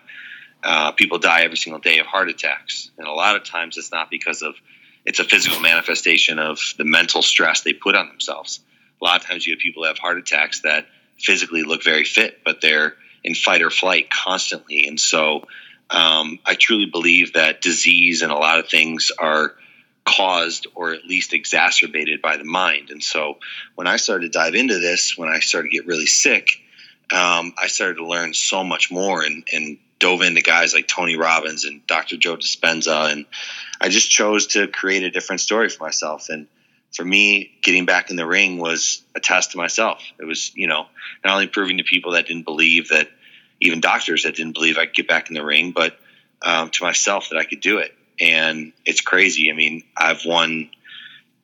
Uh, 0.65 0.93
people 0.93 1.19
die 1.19 1.43
every 1.43 1.59
single 1.59 1.81
day 1.81 1.99
of 1.99 2.07
heart 2.07 2.31
attacks, 2.31 2.91
and 2.97 3.07
a 3.07 3.13
lot 3.13 3.37
of 3.37 3.45
times 3.45 3.77
it's 3.77 3.93
not 3.93 4.11
because 4.11 4.43
of 4.43 4.55
it's 5.05 5.19
a 5.19 5.25
physical 5.25 5.61
manifestation 5.61 6.39
of 6.39 6.59
the 6.79 6.85
mental 6.85 7.21
stress 7.21 7.61
they 7.61 7.75
put 7.75 7.95
on 7.95 8.09
themselves. 8.09 8.61
A 9.01 9.05
lot 9.05 9.21
of 9.21 9.27
times 9.27 9.47
you 9.47 9.53
have 9.53 9.61
people 9.61 9.85
have 9.85 9.99
heart 9.99 10.17
attacks 10.17 10.63
that 10.63 10.87
physically 11.19 11.63
look 11.63 11.85
very 11.85 12.05
fit, 12.05 12.41
but 12.45 12.61
they're 12.63 12.95
in 13.23 13.35
fight 13.35 13.63
or 13.63 13.71
flight 13.71 14.09
constantly. 14.11 14.87
And 14.87 14.99
so 14.99 15.45
um, 15.91 16.39
I 16.45 16.55
truly 16.55 16.87
believe 16.87 17.35
that 17.35 17.61
disease 17.61 18.23
and 18.23 18.33
a 18.33 18.37
lot 18.37 18.59
of 18.59 18.69
things 18.69 19.13
are 19.19 19.55
caused 20.05 20.67
or 20.75 20.93
at 20.93 21.05
least 21.05 21.33
exacerbated 21.33 22.21
by 22.21 22.37
the 22.37 22.45
mind. 22.45 22.91
And 22.91 23.03
so 23.03 23.39
when 23.75 23.87
I 23.87 23.97
started 23.97 24.33
to 24.33 24.39
dive 24.39 24.55
into 24.55 24.79
this, 24.79 25.17
when 25.17 25.29
I 25.29 25.41
started 25.41 25.71
to 25.71 25.77
get 25.77 25.87
really 25.87 26.07
sick, 26.07 26.49
um, 27.11 27.55
I 27.59 27.67
started 27.69 27.97
to 27.97 28.07
learn 28.07 28.35
so 28.35 28.65
much 28.65 28.91
more 28.91 29.23
and, 29.23 29.47
and 29.53 29.79
dove 29.99 30.23
into 30.23 30.43
guys 30.43 30.75
like 30.75 30.89
Tony 30.89 31.17
Robbins 31.17 31.65
and 31.65 31.87
Dr. 31.87 32.17
Joe 32.17 32.37
Dispenza. 32.37 33.11
And 33.13 33.27
I 33.81 33.89
just 33.89 34.11
chose 34.11 34.49
to 34.49 34.69
create 34.69 35.03
a 35.03 35.11
different 35.11 35.41
story 35.41 35.69
for 35.69 35.85
myself. 35.85 36.29
And 36.29 36.47
for 36.95 37.05
me, 37.05 37.59
getting 37.63 37.87
back 37.87 38.11
in 38.11 38.17
the 38.17 38.27
ring 38.27 38.59
was 38.59 39.03
a 39.15 39.21
test 39.21 39.53
to 39.53 39.57
myself. 39.57 40.03
It 40.19 40.25
was, 40.25 40.55
you 40.55 40.67
know, 40.67 40.87
not 41.25 41.35
only 41.35 41.47
proving 41.47 41.79
to 41.79 41.85
people 41.85 42.13
that 42.13 42.27
didn't 42.27 42.45
believe 42.45 42.89
that, 42.91 43.09
even 43.61 43.81
doctors 43.81 44.25
that 44.25 44.37
didn't 44.37 44.53
believe 44.53 44.79
I 44.79 44.87
could 44.87 44.95
get 44.95 45.09
back 45.09 45.29
in 45.29 45.35
the 45.35 45.45
ring, 45.45 45.73
but 45.73 45.97
um, 46.43 46.71
to 46.71 46.85
myself 46.85 47.31
that 47.31 47.39
I 47.39 47.45
could 47.45 47.61
do 47.61 47.79
it. 47.79 47.95
And 48.21 48.73
it's 48.85 49.01
crazy. 49.01 49.51
I 49.51 49.55
mean, 49.55 49.83
I've 49.97 50.25
won 50.25 50.71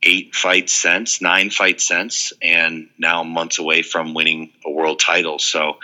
eight 0.02 0.34
fights 0.34 0.72
since, 0.72 1.20
nine 1.20 1.50
fights 1.50 1.86
since, 1.86 2.32
and 2.40 2.88
now 2.98 3.20
I'm 3.20 3.30
months 3.30 3.58
away 3.58 3.82
from 3.82 4.14
winning 4.14 4.52
a 4.64 4.70
world 4.70 4.98
title. 4.98 5.38
So 5.38 5.78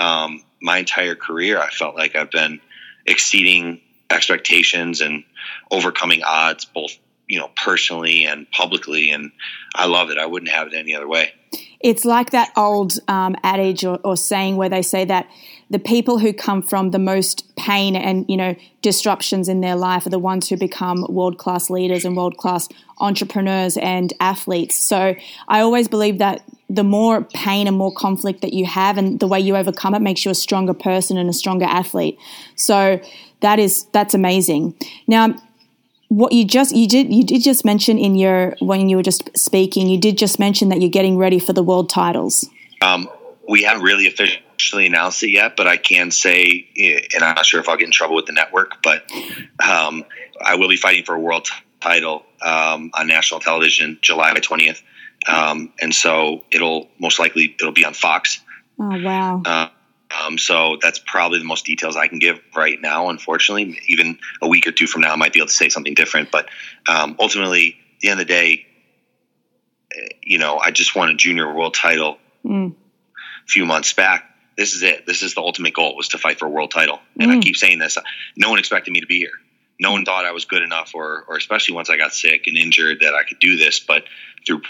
um, 0.00 0.42
my 0.60 0.78
entire 0.78 1.14
career, 1.14 1.58
I 1.58 1.70
felt 1.70 1.94
like 1.94 2.16
I've 2.16 2.30
been 2.30 2.60
exceeding 3.06 3.80
expectations 4.10 5.00
and 5.00 5.24
overcoming 5.70 6.22
odds, 6.22 6.64
both 6.64 6.96
you 7.28 7.38
know 7.38 7.50
personally 7.62 8.24
and 8.24 8.50
publicly, 8.50 9.10
and 9.10 9.30
I 9.74 9.86
love 9.86 10.10
it. 10.10 10.18
I 10.18 10.26
wouldn't 10.26 10.50
have 10.50 10.68
it 10.68 10.74
any 10.74 10.94
other 10.94 11.08
way. 11.08 11.32
It's 11.80 12.04
like 12.04 12.30
that 12.30 12.52
old 12.56 12.98
um, 13.08 13.36
adage 13.42 13.84
or, 13.84 13.98
or 14.04 14.16
saying 14.16 14.56
where 14.56 14.68
they 14.68 14.82
say 14.82 15.04
that 15.06 15.28
the 15.70 15.78
people 15.78 16.18
who 16.18 16.32
come 16.32 16.62
from 16.62 16.90
the 16.90 16.98
most 16.98 17.54
pain 17.56 17.94
and 17.94 18.26
you 18.28 18.36
know 18.36 18.54
disruptions 18.82 19.48
in 19.48 19.60
their 19.60 19.76
life 19.76 20.04
are 20.04 20.10
the 20.10 20.18
ones 20.18 20.48
who 20.48 20.56
become 20.56 21.06
world 21.08 21.38
class 21.38 21.70
leaders 21.70 22.04
and 22.04 22.16
world 22.16 22.36
class 22.36 22.68
entrepreneurs 22.98 23.76
and 23.78 24.12
athletes. 24.20 24.76
So 24.76 25.14
I 25.48 25.60
always 25.60 25.88
believe 25.88 26.18
that 26.18 26.42
the 26.68 26.84
more 26.84 27.22
pain 27.22 27.66
and 27.66 27.76
more 27.76 27.92
conflict 27.92 28.42
that 28.42 28.52
you 28.52 28.66
have 28.66 28.98
and 28.98 29.18
the 29.20 29.26
way 29.26 29.40
you 29.40 29.56
overcome 29.56 29.94
it 29.94 30.00
makes 30.00 30.24
you 30.24 30.30
a 30.30 30.34
stronger 30.34 30.74
person 30.74 31.16
and 31.16 31.30
a 31.30 31.32
stronger 31.32 31.66
athlete. 31.66 32.18
So 32.56 33.00
that 33.40 33.58
is 33.58 33.84
that's 33.92 34.14
amazing. 34.14 34.74
Now 35.06 35.34
what 36.08 36.32
you 36.32 36.44
just 36.44 36.74
you 36.74 36.88
did 36.88 37.12
you 37.12 37.24
did 37.24 37.42
just 37.42 37.64
mention 37.64 37.96
in 37.96 38.16
your 38.16 38.56
when 38.58 38.88
you 38.88 38.96
were 38.96 39.02
just 39.02 39.30
speaking 39.38 39.88
you 39.88 39.98
did 39.98 40.18
just 40.18 40.40
mention 40.40 40.68
that 40.68 40.80
you're 40.80 40.90
getting 40.90 41.16
ready 41.16 41.38
for 41.38 41.52
the 41.52 41.62
world 41.62 41.88
titles. 41.88 42.48
Um, 42.82 43.08
we 43.50 43.64
haven't 43.64 43.82
really 43.82 44.06
officially 44.06 44.86
announced 44.86 45.24
it 45.24 45.30
yet, 45.30 45.56
but 45.56 45.66
I 45.66 45.76
can 45.76 46.12
say, 46.12 46.68
and 47.12 47.24
I'm 47.24 47.34
not 47.34 47.44
sure 47.44 47.58
if 47.58 47.68
I'll 47.68 47.76
get 47.76 47.86
in 47.86 47.90
trouble 47.90 48.14
with 48.14 48.26
the 48.26 48.32
network, 48.32 48.80
but 48.80 49.10
um, 49.60 50.04
I 50.40 50.54
will 50.54 50.68
be 50.68 50.76
fighting 50.76 51.04
for 51.04 51.16
a 51.16 51.20
world 51.20 51.48
title 51.80 52.24
um, 52.40 52.92
on 52.94 53.08
national 53.08 53.40
television 53.40 53.98
July 54.02 54.32
20th, 54.32 54.80
um, 55.26 55.72
and 55.80 55.92
so 55.92 56.44
it'll 56.52 56.88
most 57.00 57.18
likely 57.18 57.56
it'll 57.58 57.72
be 57.72 57.84
on 57.84 57.92
Fox. 57.92 58.40
Oh 58.78 59.02
wow! 59.02 59.42
Uh, 59.44 59.68
um, 60.24 60.38
so 60.38 60.78
that's 60.80 61.00
probably 61.04 61.40
the 61.40 61.44
most 61.44 61.66
details 61.66 61.96
I 61.96 62.06
can 62.06 62.20
give 62.20 62.40
right 62.54 62.80
now. 62.80 63.08
Unfortunately, 63.08 63.80
even 63.88 64.20
a 64.40 64.46
week 64.46 64.68
or 64.68 64.72
two 64.72 64.86
from 64.86 65.00
now, 65.00 65.12
I 65.12 65.16
might 65.16 65.32
be 65.32 65.40
able 65.40 65.48
to 65.48 65.54
say 65.54 65.68
something 65.70 65.94
different. 65.94 66.30
But 66.30 66.48
um, 66.88 67.16
ultimately, 67.18 67.76
at 67.96 68.00
the 68.00 68.08
end 68.10 68.20
of 68.20 68.28
the 68.28 68.32
day, 68.32 68.66
you 70.22 70.38
know, 70.38 70.58
I 70.58 70.70
just 70.70 70.94
want 70.94 71.10
a 71.10 71.14
junior 71.14 71.52
world 71.52 71.74
title 71.74 72.18
mm. 72.44 72.74
Few 73.50 73.66
months 73.66 73.92
back. 73.92 74.24
This 74.56 74.74
is 74.74 74.82
it. 74.82 75.06
This 75.06 75.22
is 75.22 75.34
the 75.34 75.40
ultimate 75.40 75.74
goal 75.74 75.96
was 75.96 76.08
to 76.08 76.18
fight 76.18 76.38
for 76.38 76.46
a 76.46 76.50
world 76.50 76.70
title. 76.70 77.00
And 77.18 77.30
mm. 77.30 77.36
I 77.36 77.40
keep 77.40 77.56
saying 77.56 77.78
this. 77.78 77.96
No 78.36 78.50
one 78.50 78.58
expected 78.58 78.92
me 78.92 79.00
to 79.00 79.06
be 79.06 79.18
here. 79.18 79.32
No 79.78 79.92
one 79.92 80.04
thought 80.04 80.26
I 80.26 80.32
was 80.32 80.44
good 80.44 80.62
enough, 80.62 80.94
or, 80.94 81.24
or 81.26 81.36
especially 81.36 81.74
once 81.74 81.88
I 81.88 81.96
got 81.96 82.12
sick 82.12 82.46
and 82.46 82.56
injured, 82.58 83.00
that 83.00 83.14
I 83.14 83.24
could 83.24 83.38
do 83.38 83.56
this. 83.56 83.80
But 83.80 84.04
through 84.46 84.60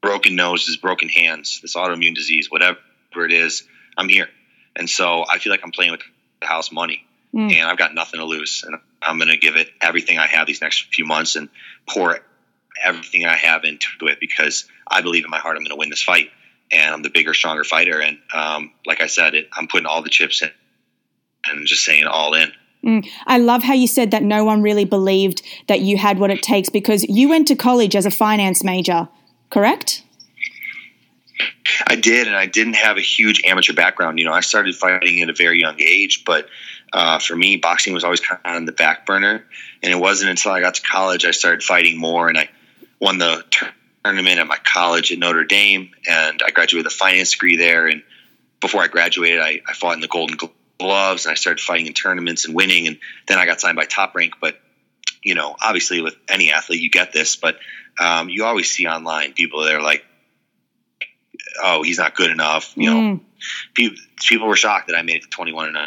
broken 0.00 0.34
noses, 0.34 0.76
broken 0.76 1.08
hands, 1.08 1.60
this 1.62 1.76
autoimmune 1.76 2.14
disease, 2.14 2.50
whatever 2.50 2.78
it 3.14 3.32
is, 3.32 3.64
I'm 3.96 4.08
here. 4.08 4.28
And 4.74 4.88
so 4.88 5.24
I 5.28 5.38
feel 5.38 5.52
like 5.52 5.60
I'm 5.62 5.70
playing 5.70 5.92
with 5.92 6.02
the 6.40 6.46
house 6.46 6.72
money 6.72 7.06
mm. 7.34 7.52
and 7.52 7.68
I've 7.68 7.78
got 7.78 7.94
nothing 7.94 8.18
to 8.18 8.26
lose. 8.26 8.64
And 8.66 8.76
I'm 9.02 9.18
going 9.18 9.30
to 9.30 9.36
give 9.36 9.56
it 9.56 9.68
everything 9.80 10.18
I 10.18 10.26
have 10.26 10.46
these 10.46 10.60
next 10.60 10.92
few 10.92 11.04
months 11.04 11.36
and 11.36 11.48
pour 11.88 12.18
everything 12.82 13.26
I 13.26 13.36
have 13.36 13.64
into 13.64 13.88
it 14.02 14.18
because 14.20 14.66
I 14.86 15.02
believe 15.02 15.24
in 15.24 15.30
my 15.30 15.38
heart 15.38 15.56
I'm 15.56 15.62
going 15.62 15.70
to 15.70 15.76
win 15.76 15.90
this 15.90 16.02
fight. 16.02 16.30
And 16.72 16.94
I'm 16.94 17.02
the 17.02 17.10
bigger, 17.10 17.34
stronger 17.34 17.64
fighter. 17.64 18.00
And 18.00 18.18
um, 18.32 18.72
like 18.86 19.00
I 19.00 19.06
said, 19.06 19.34
it, 19.34 19.48
I'm 19.52 19.66
putting 19.66 19.86
all 19.86 20.02
the 20.02 20.10
chips 20.10 20.42
in 20.42 20.50
and 21.46 21.66
just 21.66 21.84
saying 21.84 22.06
all 22.06 22.34
in. 22.34 22.52
Mm. 22.84 23.06
I 23.26 23.38
love 23.38 23.62
how 23.62 23.74
you 23.74 23.86
said 23.86 24.10
that 24.12 24.22
no 24.22 24.44
one 24.44 24.62
really 24.62 24.84
believed 24.84 25.42
that 25.68 25.80
you 25.80 25.98
had 25.98 26.18
what 26.18 26.30
it 26.30 26.42
takes 26.42 26.68
because 26.68 27.04
you 27.04 27.28
went 27.28 27.48
to 27.48 27.56
college 27.56 27.94
as 27.94 28.06
a 28.06 28.10
finance 28.10 28.64
major, 28.64 29.08
correct? 29.50 30.02
I 31.86 31.96
did, 31.96 32.26
and 32.26 32.36
I 32.36 32.46
didn't 32.46 32.74
have 32.74 32.96
a 32.96 33.02
huge 33.02 33.42
amateur 33.44 33.72
background. 33.72 34.18
You 34.18 34.24
know, 34.24 34.32
I 34.32 34.40
started 34.40 34.74
fighting 34.74 35.20
at 35.20 35.28
a 35.28 35.34
very 35.34 35.60
young 35.60 35.76
age, 35.80 36.24
but 36.24 36.48
uh, 36.92 37.18
for 37.18 37.36
me, 37.36 37.56
boxing 37.56 37.94
was 37.94 38.04
always 38.04 38.20
kind 38.20 38.40
of 38.44 38.50
on 38.54 38.64
the 38.64 38.72
back 38.72 39.06
burner. 39.06 39.44
And 39.82 39.92
it 39.92 39.96
wasn't 39.96 40.30
until 40.30 40.52
I 40.52 40.60
got 40.60 40.74
to 40.74 40.82
college 40.82 41.24
I 41.24 41.30
started 41.30 41.62
fighting 41.62 41.98
more, 41.98 42.28
and 42.28 42.38
I 42.38 42.48
won 43.00 43.18
the 43.18 43.44
tournament 44.04 44.38
at 44.38 44.46
my 44.46 44.58
college 44.62 45.12
at 45.12 45.18
Notre 45.18 45.44
Dame, 45.44 45.90
and 46.08 46.42
I 46.44 46.50
graduated 46.50 46.86
with 46.86 46.92
a 46.92 46.96
finance 46.96 47.32
degree 47.32 47.56
there. 47.56 47.86
And 47.86 48.02
before 48.60 48.82
I 48.82 48.88
graduated, 48.88 49.40
I, 49.40 49.60
I 49.66 49.72
fought 49.74 49.94
in 49.94 50.00
the 50.00 50.08
Golden 50.08 50.36
Gloves, 50.78 51.26
and 51.26 51.32
I 51.32 51.34
started 51.34 51.60
fighting 51.62 51.86
in 51.86 51.92
tournaments 51.92 52.46
and 52.46 52.54
winning. 52.54 52.86
And 52.86 52.98
then 53.26 53.38
I 53.38 53.46
got 53.46 53.60
signed 53.60 53.76
by 53.76 53.84
Top 53.84 54.14
Rank, 54.14 54.34
but 54.40 54.60
you 55.22 55.34
know, 55.34 55.54
obviously 55.60 56.00
with 56.00 56.16
any 56.28 56.50
athlete, 56.50 56.80
you 56.80 56.90
get 56.90 57.12
this, 57.12 57.36
but 57.36 57.58
um, 57.98 58.28
you 58.28 58.44
always 58.44 58.70
see 58.70 58.86
online 58.86 59.32
people 59.34 59.64
that 59.64 59.74
are 59.74 59.82
like, 59.82 60.04
oh, 61.62 61.82
he's 61.82 61.98
not 61.98 62.14
good 62.14 62.30
enough. 62.30 62.72
You 62.76 62.90
know, 62.90 63.00
mm. 63.00 63.20
people, 63.74 63.98
people 64.18 64.48
were 64.48 64.56
shocked 64.56 64.88
that 64.88 64.96
I 64.96 65.02
made 65.02 65.16
it 65.16 65.22
to 65.22 65.28
21 65.28 65.68
and 65.68 65.76
0. 65.76 65.86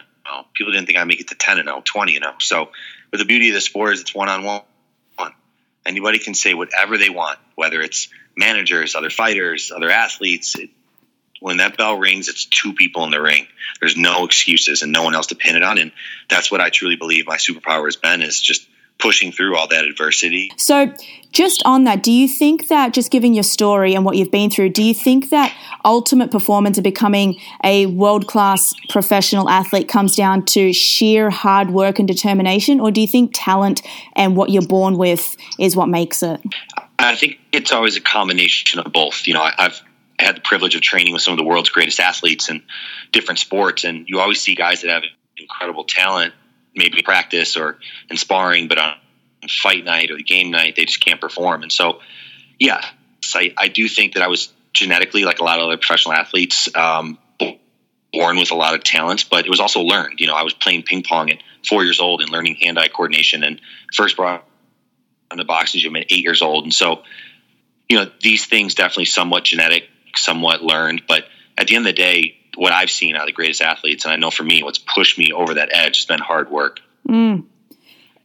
People 0.53 0.73
didn't 0.73 0.85
think 0.85 0.99
I'd 0.99 1.07
make 1.07 1.21
it 1.21 1.29
to 1.29 1.35
10 1.35 1.59
and 1.59 1.67
0, 1.67 1.81
20 1.83 2.15
and 2.15 2.23
0. 2.23 2.35
So, 2.39 2.69
but 3.11 3.17
the 3.17 3.25
beauty 3.25 3.49
of 3.49 3.55
the 3.55 3.61
sport 3.61 3.93
is 3.93 4.01
it's 4.01 4.13
one 4.13 4.29
on 4.29 4.43
one. 4.43 4.61
Anybody 5.85 6.19
can 6.19 6.33
say 6.33 6.53
whatever 6.53 6.97
they 6.97 7.09
want, 7.09 7.39
whether 7.55 7.81
it's 7.81 8.09
managers, 8.35 8.95
other 8.95 9.09
fighters, 9.09 9.71
other 9.71 9.89
athletes. 9.89 10.57
It, 10.57 10.69
when 11.39 11.57
that 11.57 11.75
bell 11.75 11.97
rings, 11.97 12.29
it's 12.29 12.45
two 12.45 12.73
people 12.73 13.03
in 13.03 13.11
the 13.11 13.21
ring. 13.21 13.47
There's 13.81 13.97
no 13.97 14.23
excuses 14.23 14.81
and 14.81 14.93
no 14.93 15.03
one 15.03 15.13
else 15.13 15.27
to 15.27 15.35
pin 15.35 15.57
it 15.57 15.63
on. 15.63 15.77
And 15.77 15.91
that's 16.29 16.49
what 16.49 16.61
I 16.61 16.69
truly 16.69 16.95
believe 16.95 17.27
my 17.27 17.35
superpower 17.35 17.85
has 17.85 17.97
been 17.97 18.21
is 18.21 18.39
just 18.39 18.65
pushing 18.99 19.31
through 19.31 19.55
all 19.55 19.67
that 19.67 19.85
adversity. 19.85 20.51
So, 20.57 20.93
just 21.31 21.63
on 21.65 21.83
that, 21.85 22.03
do 22.03 22.11
you 22.11 22.27
think 22.27 22.67
that 22.67 22.93
just 22.93 23.11
giving 23.11 23.33
your 23.33 23.43
story 23.43 23.95
and 23.95 24.05
what 24.05 24.15
you've 24.15 24.31
been 24.31 24.49
through, 24.51 24.69
do 24.69 24.83
you 24.83 24.93
think 24.93 25.29
that 25.31 25.55
ultimate 25.83 26.31
performance 26.31 26.77
of 26.77 26.83
becoming 26.83 27.39
a 27.63 27.87
world 27.87 28.27
class 28.27 28.73
professional 28.89 29.49
athlete 29.49 29.87
comes 29.87 30.15
down 30.15 30.45
to 30.45 30.71
sheer 30.71 31.29
hard 31.31 31.71
work 31.71 31.99
and 31.99 32.07
determination, 32.07 32.79
or 32.79 32.91
do 32.91 33.01
you 33.01 33.07
think 33.07 33.31
talent 33.33 33.81
and 34.15 34.37
what 34.37 34.51
you're 34.51 34.65
born 34.65 34.97
with 34.97 35.35
is 35.59 35.75
what 35.75 35.89
makes 35.89 36.21
it? 36.21 36.39
I 36.99 37.15
think 37.15 37.39
it's 37.51 37.71
always 37.71 37.97
a 37.97 38.01
combination 38.01 38.79
of 38.79 38.93
both. 38.93 39.27
You 39.27 39.33
know, 39.33 39.41
I've 39.43 39.81
had 40.19 40.37
the 40.37 40.41
privilege 40.41 40.75
of 40.75 40.81
training 40.81 41.13
with 41.13 41.21
some 41.21 41.33
of 41.33 41.37
the 41.37 41.43
world's 41.43 41.69
greatest 41.69 41.99
athletes 41.99 42.49
in 42.49 42.63
different 43.11 43.39
sports, 43.39 43.83
and 43.83 44.07
you 44.07 44.19
always 44.19 44.39
see 44.39 44.55
guys 44.55 44.83
that 44.83 44.91
have 44.91 45.03
incredible 45.35 45.83
talent 45.83 46.33
maybe 46.75 47.01
practice 47.01 47.57
or 47.57 47.77
in 48.09 48.17
sparring, 48.17 48.67
but 48.67 48.77
on 48.77 48.95
fight 49.49 49.83
night 49.83 50.11
or 50.11 50.17
the 50.17 50.23
game 50.23 50.51
night, 50.51 50.75
they 50.75 50.85
just 50.85 51.03
can't 51.03 51.21
perform. 51.21 51.63
And 51.63 51.71
so, 51.71 51.99
yeah, 52.59 52.83
I, 53.35 53.53
I 53.57 53.67
do 53.67 53.87
think 53.87 54.13
that 54.13 54.23
I 54.23 54.27
was 54.27 54.51
genetically, 54.73 55.23
like 55.23 55.39
a 55.39 55.43
lot 55.43 55.59
of 55.59 55.67
other 55.67 55.77
professional 55.77 56.13
athletes, 56.13 56.73
um, 56.75 57.17
born 58.11 58.37
with 58.37 58.51
a 58.51 58.55
lot 58.55 58.75
of 58.75 58.83
talents, 58.83 59.23
but 59.23 59.45
it 59.45 59.49
was 59.49 59.59
also 59.59 59.81
learned. 59.81 60.19
You 60.19 60.27
know, 60.27 60.35
I 60.35 60.43
was 60.43 60.53
playing 60.53 60.83
ping 60.83 61.03
pong 61.03 61.31
at 61.31 61.39
four 61.67 61.83
years 61.83 61.99
old 61.99 62.21
and 62.21 62.29
learning 62.29 62.55
hand 62.55 62.77
eye 62.77 62.87
coordination 62.87 63.43
and 63.43 63.59
first 63.93 64.15
brought 64.15 64.47
on 65.31 65.37
the 65.37 65.45
boxing 65.45 65.81
gym 65.81 65.95
at 65.95 66.11
eight 66.11 66.23
years 66.23 66.41
old. 66.41 66.63
And 66.63 66.73
so, 66.73 67.03
you 67.89 67.97
know, 67.97 68.11
these 68.21 68.45
things 68.45 68.75
definitely 68.75 69.05
somewhat 69.05 69.45
genetic, 69.45 69.89
somewhat 70.15 70.63
learned, 70.63 71.03
but 71.07 71.25
at 71.57 71.67
the 71.67 71.75
end 71.75 71.87
of 71.87 71.95
the 71.95 72.01
day, 72.01 72.37
what 72.55 72.73
I've 72.73 72.91
seen 72.91 73.15
out 73.15 73.21
of 73.21 73.27
the 73.27 73.33
greatest 73.33 73.61
athletes, 73.61 74.05
and 74.05 74.13
I 74.13 74.17
know 74.17 74.31
for 74.31 74.43
me, 74.43 74.63
what's 74.63 74.79
pushed 74.79 75.17
me 75.17 75.31
over 75.31 75.55
that 75.55 75.69
edge 75.71 75.97
has 75.97 76.05
been 76.05 76.19
hard 76.19 76.49
work. 76.49 76.79
Mm. 77.07 77.45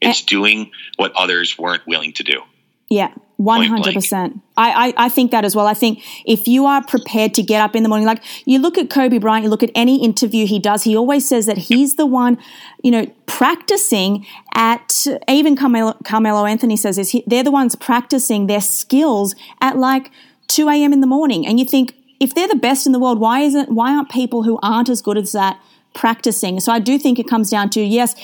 It's 0.00 0.22
doing 0.22 0.70
what 0.96 1.12
others 1.16 1.58
weren't 1.58 1.86
willing 1.86 2.12
to 2.14 2.22
do. 2.22 2.42
Yeah, 2.90 3.12
one 3.36 3.64
hundred 3.64 3.92
percent. 3.92 4.40
I 4.56 4.94
I 4.96 5.08
think 5.10 5.32
that 5.32 5.44
as 5.44 5.54
well. 5.54 5.66
I 5.66 5.74
think 5.74 6.02
if 6.24 6.48
you 6.48 6.64
are 6.64 6.82
prepared 6.82 7.34
to 7.34 7.42
get 7.42 7.60
up 7.60 7.76
in 7.76 7.82
the 7.82 7.88
morning, 7.88 8.06
like 8.06 8.22
you 8.46 8.60
look 8.60 8.78
at 8.78 8.88
Kobe 8.88 9.18
Bryant, 9.18 9.44
you 9.44 9.50
look 9.50 9.62
at 9.62 9.70
any 9.74 10.02
interview 10.02 10.46
he 10.46 10.58
does, 10.58 10.84
he 10.84 10.96
always 10.96 11.28
says 11.28 11.44
that 11.44 11.58
he's 11.58 11.96
the 11.96 12.06
one, 12.06 12.38
you 12.82 12.90
know, 12.90 13.06
practicing 13.26 14.26
at. 14.54 15.06
Even 15.28 15.54
Carmelo, 15.54 15.98
Carmelo 16.04 16.46
Anthony 16.46 16.76
says 16.78 16.96
this. 16.96 17.10
He, 17.10 17.22
they're 17.26 17.44
the 17.44 17.50
ones 17.50 17.76
practicing 17.76 18.46
their 18.46 18.62
skills 18.62 19.34
at 19.60 19.76
like 19.76 20.10
two 20.46 20.70
a.m. 20.70 20.94
in 20.94 21.00
the 21.00 21.06
morning, 21.06 21.46
and 21.46 21.58
you 21.58 21.66
think 21.66 21.94
if 22.20 22.34
they're 22.34 22.48
the 22.48 22.56
best 22.56 22.86
in 22.86 22.92
the 22.92 22.98
world, 22.98 23.20
why 23.20 23.40
isn't 23.40 23.70
why 23.70 23.94
aren't 23.94 24.10
people 24.10 24.42
who 24.42 24.58
aren't 24.62 24.88
as 24.88 25.02
good 25.02 25.16
as 25.16 25.32
that 25.32 25.60
practicing? 25.94 26.60
So 26.60 26.72
I 26.72 26.78
do 26.78 26.98
think 26.98 27.18
it 27.18 27.28
comes 27.28 27.50
down 27.50 27.70
to 27.70 27.80
yes, 27.80 28.14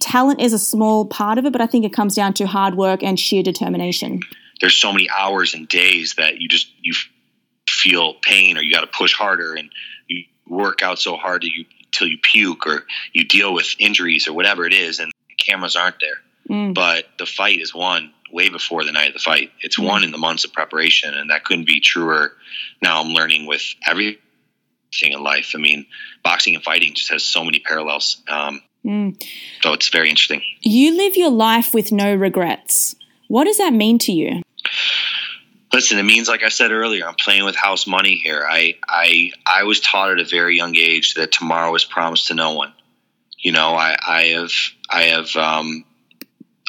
talent 0.00 0.40
is 0.40 0.52
a 0.52 0.58
small 0.58 1.04
part 1.06 1.38
of 1.38 1.44
it, 1.44 1.52
but 1.52 1.60
I 1.60 1.66
think 1.66 1.84
it 1.84 1.92
comes 1.92 2.14
down 2.14 2.34
to 2.34 2.46
hard 2.46 2.76
work 2.76 3.02
and 3.02 3.18
sheer 3.18 3.42
determination. 3.42 4.20
There's 4.60 4.76
so 4.76 4.92
many 4.92 5.08
hours 5.10 5.54
and 5.54 5.68
days 5.68 6.14
that 6.16 6.40
you 6.40 6.48
just 6.48 6.68
you 6.80 6.94
feel 7.68 8.14
pain 8.14 8.56
or 8.56 8.62
you 8.62 8.72
got 8.72 8.80
to 8.80 8.86
push 8.86 9.12
harder 9.14 9.54
and 9.54 9.70
you 10.08 10.24
work 10.46 10.82
out 10.82 10.98
so 10.98 11.16
hard 11.16 11.42
that 11.42 11.50
you 11.50 11.64
till 11.92 12.08
you 12.08 12.18
puke 12.22 12.66
or 12.66 12.84
you 13.12 13.24
deal 13.24 13.52
with 13.52 13.74
injuries 13.78 14.26
or 14.26 14.32
whatever 14.32 14.66
it 14.66 14.72
is 14.72 14.98
and 15.00 15.12
cameras 15.38 15.76
aren't 15.76 16.00
there. 16.00 16.16
Mm. 16.48 16.74
But 16.74 17.06
the 17.18 17.26
fight 17.26 17.60
is 17.60 17.74
won 17.74 18.13
way 18.32 18.48
before 18.48 18.84
the 18.84 18.92
night 18.92 19.08
of 19.08 19.14
the 19.14 19.20
fight. 19.20 19.52
It's 19.60 19.78
mm. 19.78 19.86
won 19.86 20.04
in 20.04 20.10
the 20.10 20.18
months 20.18 20.44
of 20.44 20.52
preparation, 20.52 21.14
and 21.14 21.30
that 21.30 21.44
couldn't 21.44 21.66
be 21.66 21.80
truer. 21.80 22.32
Now 22.82 23.00
I'm 23.00 23.08
learning 23.08 23.46
with 23.46 23.62
everything 23.86 24.18
in 25.02 25.22
life. 25.22 25.52
I 25.54 25.58
mean, 25.58 25.86
boxing 26.22 26.54
and 26.54 26.64
fighting 26.64 26.94
just 26.94 27.10
has 27.10 27.24
so 27.24 27.44
many 27.44 27.60
parallels. 27.60 28.22
Um, 28.28 28.62
mm. 28.84 29.22
So 29.62 29.72
it's 29.72 29.88
very 29.88 30.10
interesting. 30.10 30.42
You 30.60 30.96
live 30.96 31.16
your 31.16 31.30
life 31.30 31.74
with 31.74 31.92
no 31.92 32.14
regrets. 32.14 32.94
What 33.28 33.44
does 33.44 33.58
that 33.58 33.72
mean 33.72 33.98
to 34.00 34.12
you? 34.12 34.42
Listen, 35.72 35.98
it 35.98 36.04
means 36.04 36.28
like 36.28 36.44
I 36.44 36.50
said 36.50 36.70
earlier, 36.70 37.08
I'm 37.08 37.16
playing 37.16 37.44
with 37.44 37.56
house 37.56 37.84
money 37.86 38.14
here. 38.14 38.46
I 38.48 38.76
I 38.86 39.32
I 39.44 39.64
was 39.64 39.80
taught 39.80 40.12
at 40.12 40.20
a 40.20 40.24
very 40.24 40.56
young 40.56 40.76
age 40.76 41.14
that 41.14 41.32
tomorrow 41.32 41.74
is 41.74 41.84
promised 41.84 42.28
to 42.28 42.34
no 42.34 42.52
one. 42.52 42.72
You 43.38 43.50
know, 43.50 43.74
I, 43.74 43.96
I 44.06 44.22
have 44.26 44.52
I 44.88 45.02
have 45.04 45.34
um, 45.34 45.84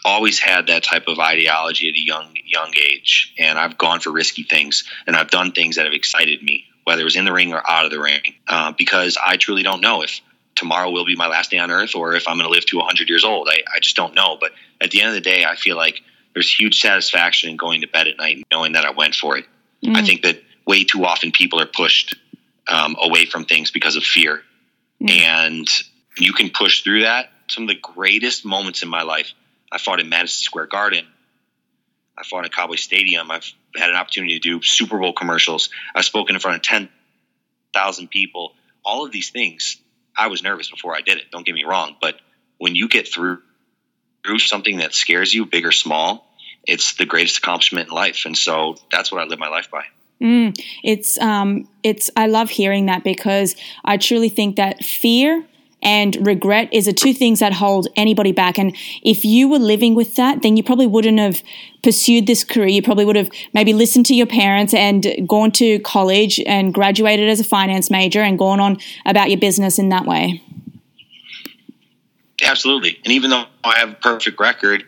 always 0.05 0.39
had 0.39 0.67
that 0.67 0.83
type 0.83 1.07
of 1.07 1.19
ideology 1.19 1.89
at 1.89 1.95
a 1.95 1.99
young 1.99 2.33
young 2.45 2.71
age, 2.77 3.33
and 3.37 3.57
I've 3.57 3.77
gone 3.77 3.99
for 3.99 4.11
risky 4.11 4.43
things, 4.43 4.83
and 5.07 5.15
I've 5.15 5.31
done 5.31 5.51
things 5.51 5.75
that 5.75 5.85
have 5.85 5.93
excited 5.93 6.41
me, 6.41 6.65
whether 6.83 7.01
it 7.01 7.05
was 7.05 7.15
in 7.15 7.25
the 7.25 7.33
ring 7.33 7.51
or 7.51 7.61
out 7.67 7.85
of 7.85 7.91
the 7.91 7.99
ring, 7.99 8.21
uh, 8.47 8.71
because 8.77 9.17
I 9.21 9.35
truly 9.37 9.63
don't 9.63 9.81
know 9.81 10.03
if 10.03 10.21
tomorrow 10.55 10.89
will 10.89 11.05
be 11.05 11.15
my 11.15 11.27
last 11.27 11.51
day 11.51 11.57
on 11.57 11.69
earth 11.69 11.95
or 11.95 12.13
if 12.15 12.27
I'm 12.27 12.37
going 12.37 12.47
to 12.47 12.53
live 12.53 12.65
to 12.67 12.77
100 12.77 13.09
years 13.09 13.25
old. 13.25 13.49
I, 13.49 13.63
I 13.75 13.79
just 13.79 13.95
don't 13.95 14.15
know. 14.15 14.37
But 14.39 14.53
at 14.79 14.91
the 14.91 15.01
end 15.01 15.09
of 15.09 15.15
the 15.15 15.21
day, 15.21 15.43
I 15.45 15.55
feel 15.55 15.75
like 15.75 16.01
there's 16.33 16.51
huge 16.51 16.79
satisfaction 16.79 17.49
in 17.49 17.57
going 17.57 17.81
to 17.81 17.87
bed 17.87 18.07
at 18.07 18.17
night 18.17 18.45
knowing 18.51 18.73
that 18.73 18.85
I 18.85 18.91
went 18.91 19.15
for 19.15 19.37
it. 19.37 19.45
Mm. 19.83 19.97
I 19.97 20.03
think 20.03 20.23
that 20.23 20.41
way 20.65 20.83
too 20.83 21.03
often 21.05 21.31
people 21.31 21.59
are 21.59 21.65
pushed 21.65 22.15
um, 22.67 22.95
away 23.01 23.25
from 23.25 23.45
things 23.45 23.71
because 23.71 23.95
of 23.95 24.03
fear. 24.03 24.41
Mm. 25.01 25.09
And 25.11 25.67
you 26.17 26.33
can 26.33 26.49
push 26.49 26.83
through 26.83 27.01
that. 27.01 27.29
Some 27.47 27.63
of 27.63 27.69
the 27.69 27.79
greatest 27.79 28.45
moments 28.45 28.81
in 28.81 28.89
my 28.89 29.03
life, 29.03 29.33
I 29.75 29.77
fought 29.77 29.99
in 29.99 30.07
Madison 30.07 30.41
Square 30.41 30.67
Garden. 30.67 31.05
I 32.17 32.23
fought 32.23 32.45
in 32.45 32.51
Cowboy 32.51 32.77
Stadium. 32.77 33.29
I've 33.29 33.51
had 33.75 33.89
an 33.89 33.97
opportunity 33.97 34.39
to 34.39 34.39
do 34.39 34.61
Super 34.63 34.97
Bowl 34.97 35.11
commercials. 35.11 35.69
I've 35.93 36.05
spoken 36.05 36.33
in 36.33 36.39
front 36.39 36.55
of 36.55 36.61
10,000 36.63 38.07
people. 38.07 38.53
All 38.85 39.05
of 39.05 39.11
these 39.11 39.31
things, 39.31 39.75
I 40.17 40.27
was 40.27 40.41
nervous 40.41 40.71
before 40.71 40.95
I 40.95 41.01
did 41.01 41.17
it. 41.17 41.25
Don't 41.29 41.45
get 41.45 41.53
me 41.53 41.65
wrong. 41.65 41.97
But 41.99 42.15
when 42.57 42.73
you 42.73 42.87
get 42.87 43.05
through, 43.05 43.39
through 44.25 44.39
something 44.39 44.77
that 44.77 44.93
scares 44.93 45.33
you, 45.33 45.45
big 45.45 45.65
or 45.65 45.73
small, 45.73 46.25
it's 46.63 46.95
the 46.95 47.05
greatest 47.05 47.39
accomplishment 47.39 47.89
in 47.89 47.93
life. 47.93 48.23
And 48.25 48.37
so 48.37 48.77
that's 48.93 49.11
what 49.11 49.19
I 49.19 49.25
live 49.25 49.39
my 49.39 49.49
life 49.49 49.69
by. 49.69 49.83
Mm, 50.21 50.57
it's 50.85 51.17
um, 51.17 51.67
it's. 51.83 52.09
I 52.15 52.27
love 52.27 52.49
hearing 52.49 52.85
that 52.85 53.03
because 53.03 53.57
I 53.83 53.97
truly 53.97 54.29
think 54.29 54.55
that 54.55 54.85
fear 54.85 55.45
and 55.85 56.17
regret 56.25 56.73
is 56.73 56.85
the 56.85 56.93
two 56.93 57.13
things 57.13 57.39
that 57.39 57.53
hold 57.53 57.87
anybody 57.95 58.31
back. 58.31 58.57
And 58.57 58.75
if 59.03 59.23
you 59.23 59.47
were 59.47 59.59
living 59.59 59.93
with 59.93 60.15
that, 60.15 60.41
then 60.41 60.57
you 60.57 60.63
probably 60.63 60.87
wouldn't 60.87 61.19
have 61.19 61.43
pursued 61.83 62.25
this 62.25 62.43
career. 62.43 62.67
You 62.67 62.81
probably 62.81 63.05
would 63.05 63.15
have 63.15 63.29
maybe 63.53 63.71
listened 63.71 64.07
to 64.07 64.15
your 64.15 64.25
parents 64.25 64.73
and 64.73 65.05
gone 65.27 65.51
to 65.51 65.77
college 65.79 66.39
and 66.39 66.73
graduated 66.73 67.29
as 67.29 67.39
a 67.39 67.43
finance 67.43 67.91
major 67.91 68.21
and 68.21 68.37
gone 68.39 68.59
on 68.59 68.79
about 69.05 69.29
your 69.29 69.39
business 69.39 69.77
in 69.77 69.89
that 69.89 70.05
way. 70.05 70.41
Absolutely. 72.41 72.99
And 73.05 73.13
even 73.13 73.29
though 73.29 73.45
I 73.63 73.79
have 73.79 73.91
a 73.91 73.95
perfect 73.95 74.39
record 74.39 74.85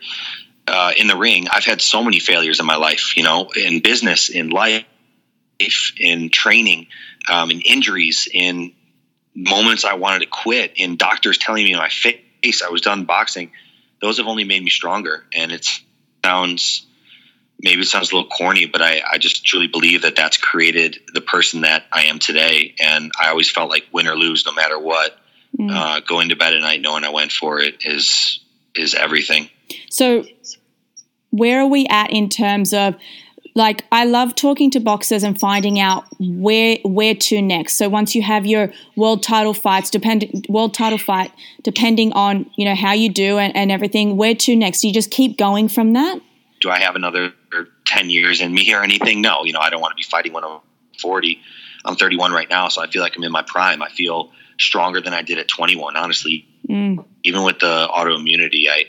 uh, 0.67 0.91
in 0.97 1.07
the 1.07 1.15
ring, 1.15 1.47
I've 1.47 1.63
had 1.63 1.79
so 1.79 2.03
many 2.03 2.19
failures 2.19 2.59
in 2.59 2.65
my 2.65 2.75
life, 2.75 3.15
you 3.15 3.23
know, 3.23 3.49
in 3.55 3.81
business, 3.81 4.29
in 4.29 4.49
life, 4.49 4.83
in 5.97 6.29
training, 6.29 6.87
um, 7.29 7.51
in 7.51 7.61
injuries, 7.61 8.27
in 8.31 8.73
moments 9.37 9.85
I 9.85 9.93
wanted 9.93 10.21
to 10.21 10.25
quit 10.25 10.73
and 10.79 10.97
doctors 10.97 11.37
telling 11.37 11.63
me 11.63 11.71
in 11.71 11.77
my 11.77 11.89
face 11.89 12.63
I 12.63 12.69
was 12.69 12.81
done 12.81 13.05
boxing, 13.05 13.51
those 14.01 14.17
have 14.17 14.25
only 14.25 14.43
made 14.43 14.63
me 14.63 14.71
stronger. 14.71 15.23
And 15.33 15.51
it 15.51 15.67
sounds, 16.25 16.85
maybe 17.61 17.81
it 17.83 17.87
sounds 17.87 18.11
a 18.11 18.15
little 18.15 18.29
corny, 18.29 18.65
but 18.65 18.81
I, 18.81 19.01
I 19.07 19.19
just 19.19 19.45
truly 19.45 19.67
believe 19.67 20.01
that 20.01 20.15
that's 20.15 20.37
created 20.37 20.97
the 21.13 21.21
person 21.21 21.61
that 21.61 21.83
I 21.91 22.05
am 22.05 22.17
today. 22.17 22.73
And 22.79 23.11
I 23.19 23.29
always 23.29 23.49
felt 23.49 23.69
like 23.69 23.85
win 23.91 24.07
or 24.07 24.15
lose, 24.15 24.43
no 24.45 24.53
matter 24.53 24.79
what, 24.79 25.15
mm. 25.57 25.69
uh, 25.71 25.99
going 25.99 26.29
to 26.29 26.35
bed 26.35 26.55
at 26.55 26.61
night 26.61 26.81
knowing 26.81 27.03
I 27.03 27.09
went 27.09 27.31
for 27.31 27.59
it 27.59 27.83
is, 27.85 28.39
is 28.75 28.95
everything. 28.95 29.49
So 29.91 30.25
where 31.29 31.61
are 31.61 31.67
we 31.67 31.85
at 31.87 32.11
in 32.11 32.29
terms 32.29 32.73
of 32.73 32.95
like 33.57 33.83
I 33.91 34.05
love 34.05 34.35
talking 34.35 34.69
to 34.71 34.79
boxers 34.79 35.23
and 35.23 35.37
finding 35.37 35.79
out 35.79 36.05
where 36.19 36.77
where 36.83 37.15
to 37.15 37.41
next. 37.41 37.77
So 37.77 37.89
once 37.89 38.13
you 38.13 38.21
have 38.21 38.45
your 38.45 38.71
world 38.95 39.23
title 39.23 39.55
fights, 39.55 39.89
depending 39.89 40.45
world 40.47 40.75
title 40.75 40.99
fight, 40.99 41.31
depending 41.63 42.13
on 42.13 42.49
you 42.55 42.65
know 42.65 42.75
how 42.75 42.93
you 42.93 43.09
do 43.09 43.39
and, 43.39 43.55
and 43.55 43.71
everything, 43.71 44.15
where 44.15 44.35
to 44.35 44.55
next? 44.55 44.81
Do 44.81 44.87
you 44.87 44.93
just 44.93 45.09
keep 45.09 45.37
going 45.37 45.69
from 45.69 45.93
that? 45.93 46.21
Do 46.61 46.69
I 46.69 46.79
have 46.79 46.95
another 46.95 47.33
ten 47.83 48.11
years 48.11 48.41
in 48.41 48.53
me 48.53 48.71
or 48.75 48.83
anything? 48.83 49.21
No, 49.21 49.43
you 49.43 49.53
know 49.53 49.59
I 49.59 49.71
don't 49.71 49.81
want 49.81 49.91
to 49.91 49.97
be 49.97 50.03
fighting 50.03 50.33
when 50.33 50.43
I'm 50.43 50.59
forty. 51.01 51.41
I'm 51.83 51.95
31 51.95 52.33
right 52.33 52.49
now, 52.49 52.67
so 52.67 52.81
I 52.81 52.87
feel 52.87 53.01
like 53.01 53.15
I'm 53.15 53.23
in 53.23 53.31
my 53.31 53.43
prime. 53.43 53.81
I 53.81 53.87
feel 53.89 54.31
stronger 54.59 54.99
than 54.99 55.13
I 55.13 55.21
did 55.21 55.37
at 55.37 55.47
21. 55.47 55.95
Honestly, 55.95 56.45
mm. 56.67 57.05
even 57.23 57.43
with 57.43 57.59
the 57.59 57.87
autoimmunity, 57.87 58.65
I 58.69 58.85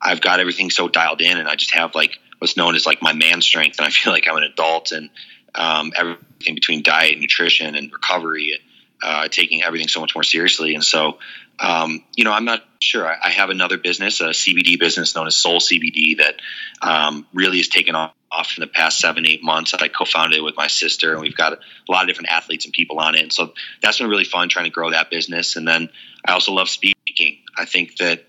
I've 0.00 0.20
got 0.20 0.40
everything 0.40 0.70
so 0.70 0.88
dialed 0.88 1.20
in, 1.20 1.36
and 1.36 1.46
I 1.46 1.56
just 1.56 1.74
have 1.74 1.94
like 1.94 2.18
what's 2.38 2.56
known 2.56 2.74
as 2.74 2.86
like 2.86 3.02
my 3.02 3.12
man 3.12 3.40
strength, 3.40 3.78
and 3.78 3.86
I 3.86 3.90
feel 3.90 4.12
like 4.12 4.28
I'm 4.28 4.36
an 4.36 4.44
adult 4.44 4.92
and 4.92 5.10
um, 5.54 5.92
everything 5.96 6.54
between 6.54 6.82
diet, 6.82 7.18
nutrition, 7.18 7.74
and 7.74 7.92
recovery, 7.92 8.60
uh, 9.02 9.28
taking 9.28 9.62
everything 9.62 9.88
so 9.88 10.00
much 10.00 10.14
more 10.14 10.22
seriously. 10.22 10.74
And 10.74 10.84
so, 10.84 11.18
um, 11.58 12.04
you 12.16 12.24
know, 12.24 12.32
I'm 12.32 12.44
not 12.44 12.62
sure. 12.80 13.06
I, 13.06 13.16
I, 13.24 13.30
have 13.30 13.50
another 13.50 13.78
business, 13.78 14.20
a 14.20 14.26
CBD 14.26 14.78
business 14.78 15.16
known 15.16 15.26
as 15.26 15.34
Soul 15.34 15.58
CBD, 15.58 16.18
that 16.18 16.36
um, 16.82 17.26
really 17.32 17.56
has 17.58 17.68
taken 17.68 17.96
off 17.96 18.12
in 18.56 18.60
the 18.60 18.66
past 18.66 19.00
seven, 19.00 19.26
eight 19.26 19.42
months. 19.42 19.74
I 19.74 19.88
co-founded 19.88 20.38
it 20.38 20.42
with 20.42 20.56
my 20.56 20.68
sister, 20.68 21.12
and 21.12 21.20
we've 21.20 21.36
got 21.36 21.54
a 21.54 21.58
lot 21.88 22.02
of 22.02 22.08
different 22.08 22.30
athletes 22.30 22.64
and 22.64 22.72
people 22.72 23.00
on 23.00 23.14
it. 23.14 23.22
And 23.22 23.32
so 23.32 23.52
that's 23.82 23.98
been 23.98 24.08
really 24.08 24.24
fun 24.24 24.48
trying 24.48 24.66
to 24.66 24.70
grow 24.70 24.90
that 24.90 25.10
business. 25.10 25.56
And 25.56 25.66
then 25.66 25.88
I 26.24 26.32
also 26.32 26.52
love 26.52 26.68
speaking. 26.68 27.38
I 27.56 27.64
think 27.64 27.96
that 27.96 28.24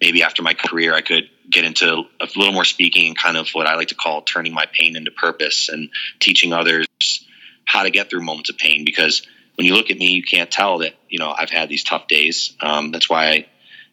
maybe 0.00 0.22
after 0.22 0.42
my 0.42 0.54
career, 0.54 0.94
I 0.94 1.00
could 1.00 1.28
get 1.50 1.64
into 1.64 1.86
a 2.20 2.26
little 2.36 2.52
more 2.52 2.64
speaking 2.64 3.08
and 3.08 3.16
kind 3.16 3.36
of 3.36 3.50
what 3.50 3.66
I 3.66 3.76
like 3.76 3.88
to 3.88 3.94
call 3.94 4.22
turning 4.22 4.54
my 4.54 4.66
pain 4.72 4.96
into 4.96 5.10
purpose 5.10 5.68
and 5.68 5.90
teaching 6.20 6.52
others 6.52 6.86
how 7.64 7.82
to 7.82 7.90
get 7.90 8.10
through 8.10 8.22
moments 8.22 8.50
of 8.50 8.58
pain. 8.58 8.84
Because 8.84 9.26
when 9.56 9.66
you 9.66 9.74
look 9.74 9.90
at 9.90 9.98
me, 9.98 10.12
you 10.12 10.22
can't 10.22 10.50
tell 10.50 10.78
that, 10.78 10.94
you 11.08 11.18
know, 11.18 11.32
I've 11.36 11.50
had 11.50 11.68
these 11.68 11.84
tough 11.84 12.08
days. 12.08 12.56
Um, 12.60 12.92
that's 12.92 13.08
why 13.08 13.28
I 13.28 13.46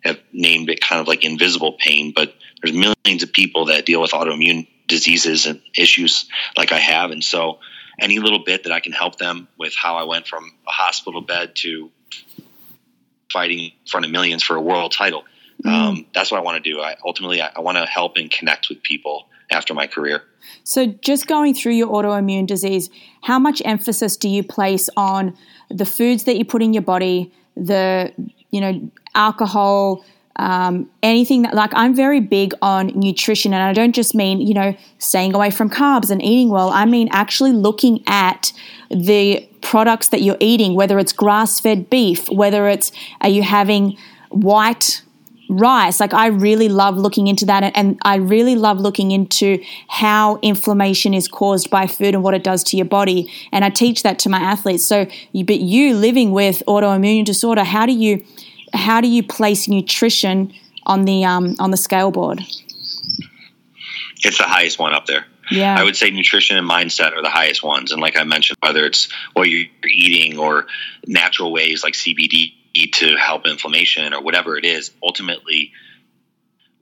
have 0.03 0.19
named 0.33 0.69
it 0.69 0.81
kind 0.81 0.99
of 0.99 1.07
like 1.07 1.23
invisible 1.23 1.73
pain, 1.73 2.13
but 2.15 2.33
there's 2.61 2.75
millions 2.75 3.23
of 3.23 3.33
people 3.33 3.65
that 3.65 3.85
deal 3.85 4.01
with 4.01 4.11
autoimmune 4.11 4.67
diseases 4.87 5.45
and 5.45 5.61
issues 5.77 6.27
like 6.57 6.71
I 6.71 6.79
have. 6.79 7.11
And 7.11 7.23
so 7.23 7.59
any 7.99 8.19
little 8.19 8.43
bit 8.43 8.63
that 8.63 8.73
I 8.73 8.79
can 8.79 8.91
help 8.91 9.17
them 9.17 9.47
with 9.57 9.73
how 9.75 9.97
I 9.97 10.03
went 10.03 10.27
from 10.27 10.51
a 10.67 10.71
hospital 10.71 11.21
bed 11.21 11.55
to 11.57 11.91
fighting 13.31 13.59
in 13.59 13.71
front 13.89 14.05
of 14.05 14.11
millions 14.11 14.43
for 14.43 14.55
a 14.55 14.61
world 14.61 14.91
title. 14.91 15.23
Um, 15.65 16.05
that's 16.13 16.31
what 16.31 16.37
I 16.37 16.41
want 16.41 16.63
to 16.63 16.69
do. 16.69 16.81
I 16.81 16.95
ultimately 17.05 17.41
I, 17.41 17.51
I 17.55 17.59
want 17.59 17.77
to 17.77 17.85
help 17.85 18.17
and 18.17 18.31
connect 18.31 18.69
with 18.69 18.81
people 18.81 19.27
after 19.51 19.73
my 19.73 19.87
career. 19.87 20.23
So, 20.63 20.87
just 20.87 21.27
going 21.27 21.53
through 21.53 21.73
your 21.73 21.89
autoimmune 21.89 22.47
disease, 22.47 22.89
how 23.21 23.37
much 23.37 23.61
emphasis 23.65 24.17
do 24.17 24.29
you 24.29 24.43
place 24.43 24.89
on 24.97 25.37
the 25.69 25.85
foods 25.85 26.23
that 26.25 26.37
you 26.37 26.45
put 26.45 26.61
in 26.61 26.73
your 26.73 26.83
body, 26.83 27.31
the 27.55 28.11
you 28.49 28.61
know 28.61 28.91
alcohol, 29.13 30.03
um, 30.37 30.89
anything 31.03 31.43
that 31.43 31.53
like 31.53 31.71
I'm 31.73 31.95
very 31.95 32.19
big 32.19 32.53
on 32.61 32.87
nutrition, 32.87 33.53
and 33.53 33.61
I 33.61 33.73
don't 33.73 33.93
just 33.93 34.15
mean 34.15 34.41
you 34.41 34.53
know 34.53 34.75
staying 34.97 35.35
away 35.35 35.51
from 35.51 35.69
carbs 35.69 36.09
and 36.09 36.21
eating 36.21 36.49
well. 36.49 36.69
I 36.69 36.85
mean 36.85 37.09
actually 37.11 37.51
looking 37.51 38.03
at 38.07 38.51
the 38.89 39.47
products 39.61 40.09
that 40.09 40.21
you're 40.21 40.37
eating, 40.39 40.73
whether 40.75 40.97
it's 40.97 41.13
grass 41.13 41.59
fed 41.59 41.89
beef, 41.89 42.29
whether 42.29 42.67
it's 42.67 42.91
are 43.21 43.29
you 43.29 43.43
having 43.43 43.97
white 44.29 45.01
rice. 45.51 45.99
Like 45.99 46.13
I 46.13 46.27
really 46.27 46.69
love 46.69 46.97
looking 46.97 47.27
into 47.27 47.45
that, 47.45 47.71
and 47.75 47.99
I 48.03 48.15
really 48.15 48.55
love 48.55 48.79
looking 48.79 49.11
into 49.11 49.63
how 49.87 50.39
inflammation 50.41 51.13
is 51.13 51.27
caused 51.27 51.69
by 51.69 51.87
food 51.87 52.15
and 52.15 52.23
what 52.23 52.33
it 52.33 52.43
does 52.43 52.63
to 52.65 52.77
your 52.77 52.85
body. 52.85 53.31
And 53.51 53.63
I 53.63 53.69
teach 53.69 54.03
that 54.03 54.19
to 54.19 54.29
my 54.29 54.39
athletes. 54.39 54.85
So, 54.85 55.07
you, 55.31 55.45
but 55.45 55.59
you 55.59 55.95
living 55.95 56.31
with 56.31 56.63
autoimmune 56.67 57.25
disorder, 57.25 57.63
how 57.63 57.85
do 57.85 57.93
you 57.93 58.25
how 58.73 59.01
do 59.01 59.07
you 59.07 59.23
place 59.23 59.67
nutrition 59.67 60.53
on 60.85 61.05
the 61.05 61.25
um, 61.25 61.55
on 61.59 61.71
the 61.71 61.77
scale 61.77 62.11
board? 62.11 62.41
It's 64.23 64.37
the 64.37 64.43
highest 64.43 64.79
one 64.79 64.93
up 64.93 65.07
there. 65.07 65.25
Yeah. 65.49 65.75
I 65.77 65.83
would 65.83 65.97
say 65.97 66.09
nutrition 66.11 66.57
and 66.57 66.69
mindset 66.69 67.13
are 67.13 67.21
the 67.21 67.29
highest 67.29 67.61
ones. 67.61 67.91
And 67.91 68.01
like 68.01 68.15
I 68.15 68.23
mentioned, 68.23 68.57
whether 68.61 68.85
it's 68.85 69.09
what 69.33 69.49
you're 69.49 69.67
eating 69.85 70.37
or 70.37 70.67
natural 71.05 71.51
ways 71.51 71.83
like 71.83 71.93
CBD 71.93 72.53
to 72.73 73.15
help 73.15 73.45
inflammation 73.45 74.13
or 74.13 74.21
whatever 74.21 74.57
it 74.57 74.65
is 74.65 74.91
ultimately 75.03 75.73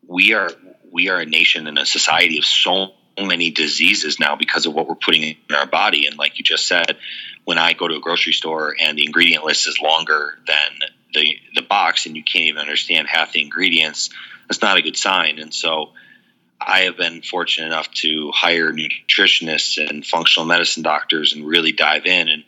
we 0.07 0.33
are 0.33 0.51
we 0.91 1.09
are 1.09 1.19
a 1.19 1.25
nation 1.25 1.67
and 1.67 1.77
a 1.77 1.85
society 1.85 2.37
of 2.37 2.45
so 2.45 2.93
many 3.17 3.51
diseases 3.51 4.19
now 4.19 4.35
because 4.35 4.65
of 4.65 4.73
what 4.73 4.87
we're 4.87 4.95
putting 4.95 5.23
in 5.23 5.55
our 5.55 5.67
body. 5.67 6.07
And 6.07 6.17
like 6.17 6.39
you 6.39 6.43
just 6.43 6.67
said 6.67 6.97
when 7.43 7.57
i 7.57 7.73
go 7.73 7.87
to 7.87 7.95
a 7.95 7.99
grocery 7.99 8.33
store 8.33 8.75
and 8.79 8.97
the 8.97 9.05
ingredient 9.05 9.43
list 9.43 9.67
is 9.67 9.79
longer 9.81 10.37
than 10.47 10.89
the 11.13 11.37
the 11.55 11.61
box 11.61 12.05
and 12.05 12.15
you 12.15 12.23
can't 12.23 12.45
even 12.45 12.61
understand 12.61 13.07
half 13.07 13.33
the 13.33 13.41
ingredients 13.41 14.09
that's 14.49 14.61
not 14.61 14.77
a 14.77 14.81
good 14.81 14.97
sign. 14.97 15.39
And 15.39 15.53
so 15.53 15.91
I 16.59 16.81
have 16.81 16.97
been 16.97 17.21
fortunate 17.21 17.67
enough 17.67 17.89
to 17.91 18.31
hire 18.33 18.73
nutritionists 18.73 19.77
and 19.77 20.05
functional 20.05 20.47
medicine 20.47 20.83
doctors 20.83 21.33
and 21.33 21.45
really 21.45 21.71
dive 21.71 22.05
in. 22.05 22.27
And 22.27 22.43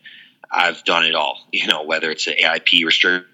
I've 0.52 0.84
done 0.84 1.06
it 1.06 1.16
all, 1.16 1.40
you 1.52 1.68
know, 1.68 1.84
whether 1.84 2.10
it's 2.12 2.28
an 2.28 2.34
AIP 2.34 2.84
restriction 2.84 3.28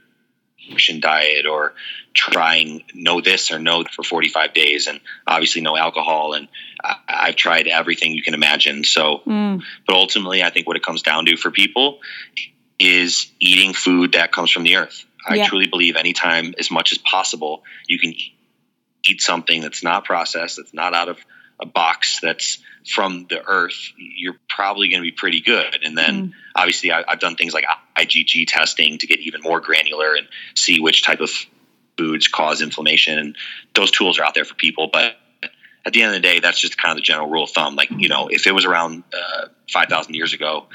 diet 1.00 1.46
or 1.46 1.74
trying 2.14 2.84
no 2.94 3.22
this 3.22 3.52
or 3.52 3.60
no 3.60 3.84
for 3.84 4.04
45 4.04 4.54
days 4.54 4.88
and 4.88 5.00
obviously 5.26 5.62
no 5.62 5.78
alcohol 5.78 6.34
and 6.34 6.48
I, 6.84 7.28
have 7.28 7.36
tried 7.36 7.68
everything 7.68 8.14
you 8.14 8.24
can 8.24 8.34
imagine 8.34 8.84
so 8.84 9.22
mm. 9.26 9.62
but 9.86 9.96
ultimately 9.96 10.44
i 10.44 10.50
think 10.50 10.68
what 10.68 10.78
it 10.78 10.84
comes 10.84 11.02
down 11.04 11.26
to 11.26 11.38
for 11.38 11.52
people 11.52 12.00
is 12.80 13.32
eating 13.40 13.74
food 13.74 14.14
that 14.14 14.32
comes 14.32 14.52
from 14.52 14.64
the 14.64 14.78
earth 14.78 15.06
i 15.28 15.36
yeah. 15.36 15.46
truly 15.46 15.68
believe 15.68 15.96
anytime 15.96 16.54
as 16.60 16.72
much 16.72 16.92
as 16.92 16.98
possible 16.98 17.64
you 17.88 18.00
can 18.00 18.14
eat 19.08 19.22
something 19.22 19.62
that's 19.62 19.84
not 19.84 20.06
processed 20.06 20.58
that's 20.58 20.74
not 20.74 20.94
out 20.94 21.10
of 21.10 21.18
a 21.60 21.66
box 21.66 22.20
that's 22.22 22.60
from 22.88 23.26
the 23.30 23.44
earth, 23.46 23.92
you're 23.98 24.38
probably 24.48 24.90
going 24.90 25.02
to 25.02 25.08
be 25.08 25.12
pretty 25.12 25.42
good. 25.42 25.80
And 25.84 25.98
then 25.98 26.30
mm. 26.30 26.34
obviously, 26.56 26.92
I, 26.92 27.04
have 27.08 27.20
done 27.20 27.36
things 27.36 27.54
like 27.54 27.66
IgG 27.98 28.46
testing 28.48 28.98
to 29.00 29.08
get 29.08 29.20
even 29.20 29.42
more 29.42 29.60
granular 29.60 30.16
and 30.16 30.28
see 30.56 30.80
which 30.80 31.04
type 31.04 31.20
of 31.20 31.32
foods 31.98 32.28
cause 32.28 32.62
inflammation. 32.62 33.18
And 33.18 33.36
those 33.74 33.92
tools 33.92 34.20
are 34.20 34.24
out 34.24 34.36
there 34.36 34.46
for 34.46 34.56
people. 34.56 34.90
But 34.92 35.16
at 35.86 35.94
the 35.94 36.04
end 36.04 36.16
of 36.16 36.22
the 36.22 36.28
day, 36.28 36.40
that's 36.40 36.60
just 36.60 36.78
kind 36.78 36.92
of 36.92 36.98
the 36.98 37.02
general 37.02 37.30
rule 37.30 37.44
of 37.44 37.50
thumb. 37.52 37.76
Like, 37.76 37.90
you 37.92 38.10
know, 38.10 38.28
if 38.30 38.48
it 38.48 38.54
was 38.54 38.66
around 38.66 39.04
uh, 39.14 39.48
5,000 39.72 40.14
years 40.14 40.34
ago, 40.34 40.68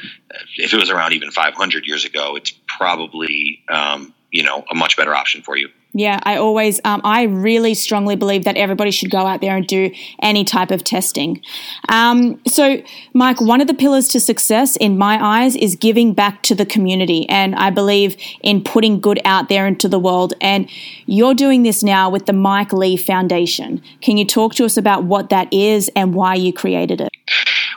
if 0.56 0.72
it 0.72 0.78
was 0.78 0.90
around 0.90 1.12
even 1.12 1.30
500 1.30 1.86
years 1.86 2.04
ago, 2.04 2.36
it's 2.36 2.52
probably, 2.66 3.62
um, 3.68 4.14
you 4.30 4.42
know, 4.42 4.64
a 4.70 4.74
much 4.74 4.96
better 4.96 5.14
option 5.14 5.42
for 5.42 5.56
you. 5.56 5.68
Yeah, 5.94 6.20
I 6.22 6.36
always, 6.36 6.80
um, 6.84 7.02
I 7.04 7.24
really 7.24 7.74
strongly 7.74 8.16
believe 8.16 8.44
that 8.44 8.56
everybody 8.56 8.90
should 8.90 9.10
go 9.10 9.26
out 9.26 9.42
there 9.42 9.54
and 9.54 9.66
do 9.66 9.90
any 10.22 10.42
type 10.42 10.70
of 10.70 10.82
testing. 10.84 11.42
Um, 11.90 12.40
so, 12.46 12.82
Mike, 13.12 13.42
one 13.42 13.60
of 13.60 13.66
the 13.66 13.74
pillars 13.74 14.08
to 14.08 14.20
success 14.20 14.76
in 14.76 14.96
my 14.96 15.22
eyes 15.22 15.54
is 15.54 15.76
giving 15.76 16.14
back 16.14 16.42
to 16.44 16.54
the 16.54 16.64
community. 16.64 17.28
And 17.28 17.54
I 17.56 17.68
believe 17.68 18.16
in 18.42 18.64
putting 18.64 19.00
good 19.00 19.20
out 19.26 19.50
there 19.50 19.66
into 19.66 19.86
the 19.86 19.98
world. 19.98 20.32
And 20.40 20.66
you're 21.04 21.34
doing 21.34 21.62
this 21.62 21.82
now 21.82 22.08
with 22.08 22.24
the 22.24 22.32
Mike 22.32 22.72
Lee 22.72 22.96
Foundation. 22.96 23.82
Can 24.00 24.16
you 24.16 24.24
talk 24.24 24.54
to 24.54 24.64
us 24.64 24.78
about 24.78 25.04
what 25.04 25.28
that 25.28 25.52
is 25.52 25.90
and 25.94 26.14
why 26.14 26.36
you 26.36 26.54
created 26.54 27.02
it? 27.02 27.10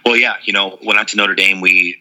Well, 0.05 0.15
yeah, 0.15 0.35
you 0.43 0.53
know, 0.53 0.77
when 0.83 0.95
I 0.95 0.99
went 0.99 1.09
to 1.09 1.17
Notre 1.17 1.35
Dame, 1.35 1.59
we, 1.59 1.97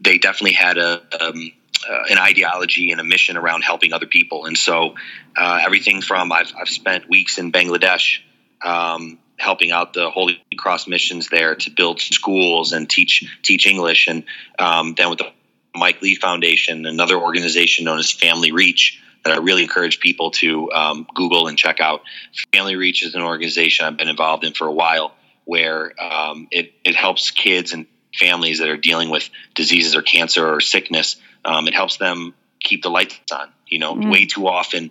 they 0.00 0.18
definitely 0.18 0.54
had 0.54 0.76
a, 0.76 1.02
um, 1.20 1.52
uh, 1.88 2.04
an 2.10 2.18
ideology 2.18 2.90
and 2.92 3.00
a 3.00 3.04
mission 3.04 3.36
around 3.36 3.62
helping 3.62 3.92
other 3.92 4.06
people. 4.06 4.46
And 4.46 4.56
so 4.56 4.94
uh, 5.36 5.60
everything 5.64 6.02
from 6.02 6.32
I've, 6.32 6.52
I've 6.58 6.68
spent 6.68 7.08
weeks 7.08 7.38
in 7.38 7.52
Bangladesh 7.52 8.20
um, 8.64 9.18
helping 9.36 9.72
out 9.72 9.92
the 9.92 10.10
Holy 10.10 10.42
Cross 10.56 10.86
missions 10.86 11.28
there 11.28 11.56
to 11.56 11.70
build 11.70 12.00
schools 12.00 12.72
and 12.72 12.88
teach 12.88 13.40
teach 13.42 13.66
English, 13.66 14.06
and 14.06 14.24
um, 14.58 14.94
then 14.96 15.10
with 15.10 15.18
the 15.18 15.32
Mike 15.74 16.00
Lee 16.02 16.14
Foundation, 16.14 16.86
another 16.86 17.16
organization 17.16 17.84
known 17.84 17.98
as 17.98 18.10
Family 18.10 18.52
Reach 18.52 19.02
that 19.24 19.32
I 19.32 19.38
really 19.38 19.62
encourage 19.62 20.00
people 20.00 20.32
to 20.32 20.70
um, 20.72 21.06
Google 21.14 21.46
and 21.46 21.56
check 21.56 21.80
out. 21.80 22.02
Family 22.52 22.76
Reach 22.76 23.04
is 23.04 23.14
an 23.14 23.22
organization 23.22 23.86
I've 23.86 23.96
been 23.96 24.08
involved 24.08 24.44
in 24.44 24.52
for 24.52 24.66
a 24.66 24.72
while, 24.72 25.14
where 25.44 25.92
um, 26.00 26.48
it, 26.50 26.72
it 26.84 26.94
helps 26.94 27.30
kids 27.30 27.72
and 27.72 27.86
families 28.14 28.58
that 28.58 28.68
are 28.68 28.76
dealing 28.76 29.10
with 29.10 29.28
diseases 29.54 29.96
or 29.96 30.02
cancer 30.02 30.46
or 30.46 30.60
sickness 30.60 31.16
um, 31.44 31.68
it 31.68 31.74
helps 31.74 31.96
them 31.96 32.34
keep 32.60 32.82
the 32.82 32.90
lights 32.90 33.32
on. 33.32 33.50
You 33.66 33.78
know, 33.78 33.94
mm. 33.94 34.10
way 34.10 34.26
too 34.26 34.46
often, 34.46 34.90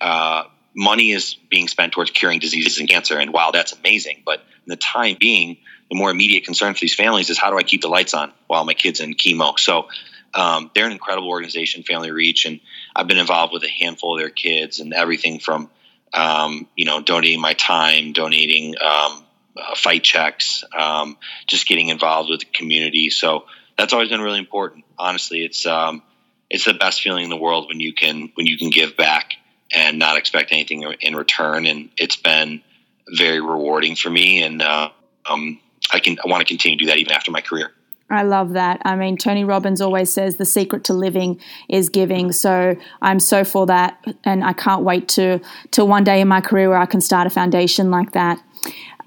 uh, 0.00 0.44
money 0.74 1.12
is 1.12 1.34
being 1.50 1.68
spent 1.68 1.92
towards 1.92 2.10
curing 2.10 2.38
diseases 2.38 2.78
and 2.78 2.88
cancer. 2.88 3.18
And 3.18 3.32
while 3.32 3.52
that's 3.52 3.72
amazing, 3.72 4.22
but 4.24 4.40
in 4.40 4.68
the 4.68 4.76
time 4.76 5.16
being, 5.18 5.58
the 5.90 5.96
more 5.96 6.10
immediate 6.10 6.44
concern 6.44 6.74
for 6.74 6.80
these 6.80 6.94
families 6.94 7.30
is 7.30 7.38
how 7.38 7.50
do 7.50 7.58
I 7.58 7.62
keep 7.62 7.80
the 7.82 7.88
lights 7.88 8.14
on 8.14 8.32
while 8.46 8.64
my 8.64 8.74
kids 8.74 9.00
in 9.00 9.14
chemo? 9.14 9.58
So 9.58 9.88
um, 10.34 10.70
they're 10.74 10.86
an 10.86 10.92
incredible 10.92 11.28
organization, 11.28 11.82
Family 11.82 12.10
Reach, 12.10 12.44
and 12.44 12.60
I've 12.94 13.06
been 13.06 13.18
involved 13.18 13.52
with 13.52 13.64
a 13.64 13.68
handful 13.68 14.14
of 14.14 14.20
their 14.20 14.30
kids 14.30 14.80
and 14.80 14.92
everything 14.92 15.40
from 15.40 15.70
um, 16.12 16.68
you 16.76 16.84
know 16.84 17.02
donating 17.02 17.40
my 17.40 17.54
time, 17.54 18.12
donating 18.12 18.74
um, 18.78 19.24
uh, 19.56 19.74
fight 19.74 20.02
checks, 20.02 20.64
um, 20.78 21.16
just 21.46 21.66
getting 21.66 21.88
involved 21.88 22.30
with 22.30 22.40
the 22.40 22.46
community. 22.46 23.10
So 23.10 23.44
that's 23.78 23.92
always 23.92 24.10
been 24.10 24.20
really 24.20 24.40
important. 24.40 24.84
Honestly, 24.98 25.44
it's 25.44 25.64
um, 25.64 26.02
it's 26.50 26.64
the 26.64 26.74
best 26.74 27.00
feeling 27.00 27.24
in 27.24 27.30
the 27.30 27.36
world 27.36 27.68
when 27.68 27.80
you 27.80 27.94
can 27.94 28.30
when 28.34 28.46
you 28.46 28.58
can 28.58 28.70
give 28.70 28.96
back 28.96 29.34
and 29.72 29.98
not 29.98 30.16
expect 30.18 30.52
anything 30.52 30.82
in 31.00 31.14
return. 31.14 31.64
And 31.66 31.90
it's 31.96 32.16
been 32.16 32.62
very 33.16 33.40
rewarding 33.40 33.96
for 33.96 34.10
me, 34.10 34.42
and 34.42 34.60
uh, 34.60 34.90
um, 35.24 35.60
I 35.92 36.00
can 36.00 36.18
I 36.22 36.28
want 36.28 36.40
to 36.40 36.46
continue 36.46 36.76
to 36.76 36.84
do 36.84 36.90
that 36.90 36.98
even 36.98 37.12
after 37.12 37.30
my 37.30 37.40
career. 37.40 37.70
I 38.10 38.22
love 38.22 38.54
that. 38.54 38.80
I 38.86 38.96
mean, 38.96 39.18
Tony 39.18 39.44
Robbins 39.44 39.82
always 39.82 40.12
says 40.12 40.36
the 40.36 40.46
secret 40.46 40.84
to 40.84 40.94
living 40.94 41.40
is 41.68 41.90
giving. 41.90 42.32
So 42.32 42.74
I'm 43.02 43.20
so 43.20 43.44
for 43.44 43.66
that, 43.66 44.02
and 44.24 44.42
I 44.42 44.54
can't 44.54 44.82
wait 44.82 45.08
to 45.10 45.40
till 45.70 45.86
one 45.86 46.04
day 46.04 46.20
in 46.20 46.28
my 46.28 46.40
career 46.40 46.70
where 46.70 46.78
I 46.78 46.86
can 46.86 47.00
start 47.00 47.26
a 47.26 47.30
foundation 47.30 47.90
like 47.90 48.12
that. 48.12 48.42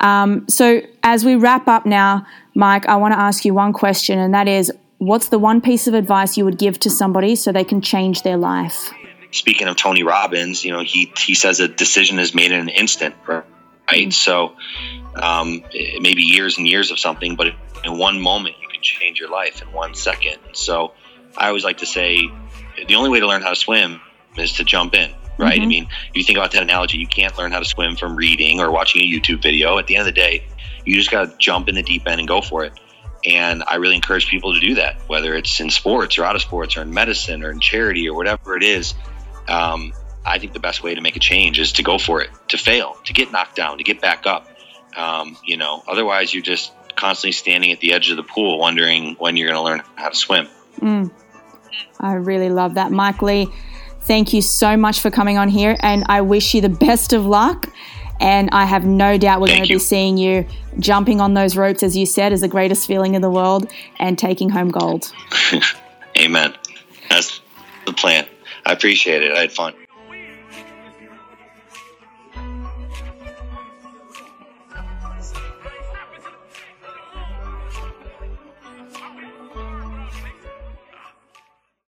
Um, 0.01 0.49
so 0.49 0.81
as 1.03 1.23
we 1.23 1.35
wrap 1.35 1.67
up 1.67 1.85
now, 1.85 2.25
Mike, 2.55 2.87
I 2.87 2.97
want 2.97 3.13
to 3.13 3.19
ask 3.19 3.45
you 3.45 3.53
one 3.53 3.71
question, 3.71 4.19
and 4.19 4.33
that 4.33 4.47
is 4.47 4.71
what's 4.97 5.29
the 5.29 5.39
one 5.39 5.61
piece 5.61 5.87
of 5.87 5.93
advice 5.93 6.37
you 6.37 6.43
would 6.43 6.57
give 6.57 6.79
to 6.79 6.89
somebody 6.89 7.35
so 7.35 7.51
they 7.51 7.63
can 7.63 7.81
change 7.81 8.23
their 8.23 8.37
life? 8.37 8.91
Speaking 9.31 9.67
of 9.67 9.77
Tony 9.77 10.03
Robbins, 10.03 10.65
you 10.65 10.71
know, 10.71 10.83
he, 10.83 11.13
he 11.17 11.35
says 11.35 11.59
a 11.59 11.67
decision 11.67 12.19
is 12.19 12.35
made 12.35 12.51
in 12.51 12.59
an 12.59 12.69
instant, 12.69 13.15
right? 13.25 13.45
Mm-hmm. 13.87 14.09
So 14.09 14.55
um, 15.15 15.63
it 15.71 16.01
may 16.01 16.15
be 16.15 16.23
years 16.23 16.57
and 16.57 16.67
years 16.67 16.91
of 16.91 16.99
something, 16.99 17.35
but 17.35 17.53
in 17.85 17.97
one 17.97 18.19
moment, 18.19 18.55
you 18.61 18.67
can 18.67 18.81
change 18.81 19.19
your 19.19 19.29
life 19.29 19.61
in 19.61 19.71
one 19.71 19.93
second. 19.93 20.37
So 20.53 20.93
I 21.37 21.47
always 21.47 21.63
like 21.63 21.77
to 21.77 21.85
say 21.85 22.27
the 22.87 22.95
only 22.95 23.09
way 23.09 23.19
to 23.21 23.27
learn 23.27 23.41
how 23.41 23.49
to 23.49 23.55
swim 23.55 24.01
is 24.35 24.53
to 24.53 24.63
jump 24.63 24.95
in 24.95 25.13
right? 25.41 25.55
Mm-hmm. 25.55 25.63
I 25.63 25.67
mean, 25.67 25.87
if 26.09 26.15
you 26.15 26.23
think 26.23 26.37
about 26.37 26.51
that 26.51 26.63
analogy, 26.63 26.97
you 26.97 27.07
can't 27.07 27.37
learn 27.37 27.51
how 27.51 27.59
to 27.59 27.65
swim 27.65 27.95
from 27.95 28.15
reading 28.15 28.61
or 28.61 28.71
watching 28.71 29.01
a 29.01 29.05
YouTube 29.05 29.41
video. 29.41 29.77
At 29.77 29.87
the 29.87 29.95
end 29.95 30.07
of 30.07 30.13
the 30.13 30.19
day, 30.19 30.45
you 30.85 30.95
just 30.95 31.11
got 31.11 31.29
to 31.29 31.37
jump 31.37 31.67
in 31.67 31.75
the 31.75 31.83
deep 31.83 32.07
end 32.07 32.19
and 32.19 32.27
go 32.27 32.41
for 32.41 32.63
it. 32.63 32.79
And 33.25 33.63
I 33.67 33.75
really 33.75 33.95
encourage 33.95 34.27
people 34.27 34.53
to 34.53 34.59
do 34.59 34.75
that, 34.75 35.01
whether 35.07 35.35
it's 35.35 35.59
in 35.59 35.69
sports 35.69 36.17
or 36.17 36.23
out 36.23 36.35
of 36.35 36.41
sports 36.41 36.77
or 36.77 36.81
in 36.81 36.93
medicine 36.93 37.43
or 37.43 37.51
in 37.51 37.59
charity 37.59 38.07
or 38.07 38.15
whatever 38.15 38.55
it 38.55 38.63
is. 38.63 38.93
Um, 39.47 39.93
I 40.25 40.39
think 40.39 40.53
the 40.53 40.59
best 40.59 40.83
way 40.83 40.95
to 40.95 41.01
make 41.01 41.15
a 41.15 41.19
change 41.19 41.59
is 41.59 41.73
to 41.73 41.83
go 41.83 41.97
for 41.97 42.21
it, 42.21 42.29
to 42.49 42.57
fail, 42.57 42.95
to 43.05 43.13
get 43.13 43.31
knocked 43.31 43.55
down, 43.55 43.77
to 43.77 43.83
get 43.83 44.01
back 44.01 44.25
up. 44.25 44.47
Um, 44.95 45.37
you 45.45 45.57
know, 45.57 45.83
otherwise 45.87 46.33
you're 46.33 46.43
just 46.43 46.71
constantly 46.95 47.31
standing 47.31 47.71
at 47.71 47.79
the 47.79 47.93
edge 47.93 48.09
of 48.11 48.17
the 48.17 48.23
pool, 48.23 48.59
wondering 48.59 49.15
when 49.17 49.37
you're 49.37 49.47
going 49.47 49.57
to 49.57 49.63
learn 49.63 49.83
how 49.95 50.09
to 50.09 50.15
swim. 50.15 50.47
Mm. 50.79 51.11
I 51.99 52.13
really 52.13 52.49
love 52.49 52.75
that, 52.75 52.91
Mike 52.91 53.21
Lee. 53.21 53.47
Thank 54.03 54.33
you 54.33 54.41
so 54.41 54.75
much 54.75 54.99
for 54.99 55.11
coming 55.11 55.37
on 55.37 55.49
here, 55.49 55.77
and 55.81 56.03
I 56.09 56.21
wish 56.21 56.53
you 56.53 56.61
the 56.61 56.69
best 56.87 57.13
of 57.13 57.25
luck. 57.25 57.69
And 58.19 58.51
I 58.51 58.65
have 58.65 58.85
no 58.85 59.17
doubt 59.17 59.41
we're 59.41 59.47
Thank 59.47 59.61
going 59.61 59.67
to 59.69 59.75
be 59.75 59.79
seeing 59.79 60.15
you 60.15 60.45
jumping 60.77 61.19
on 61.19 61.33
those 61.33 61.57
ropes, 61.57 61.81
as 61.81 61.97
you 61.97 62.05
said, 62.05 62.31
is 62.31 62.41
the 62.41 62.47
greatest 62.47 62.85
feeling 62.85 63.15
in 63.15 63.23
the 63.23 63.31
world, 63.31 63.71
and 63.97 64.17
taking 64.17 64.49
home 64.49 64.69
gold. 64.69 65.11
Amen. 66.19 66.53
That's 67.09 67.41
the 67.87 67.93
plan. 67.93 68.27
I 68.65 68.73
appreciate 68.73 69.23
it. 69.23 69.31
I 69.31 69.41
had 69.41 69.51
fun. 69.51 69.73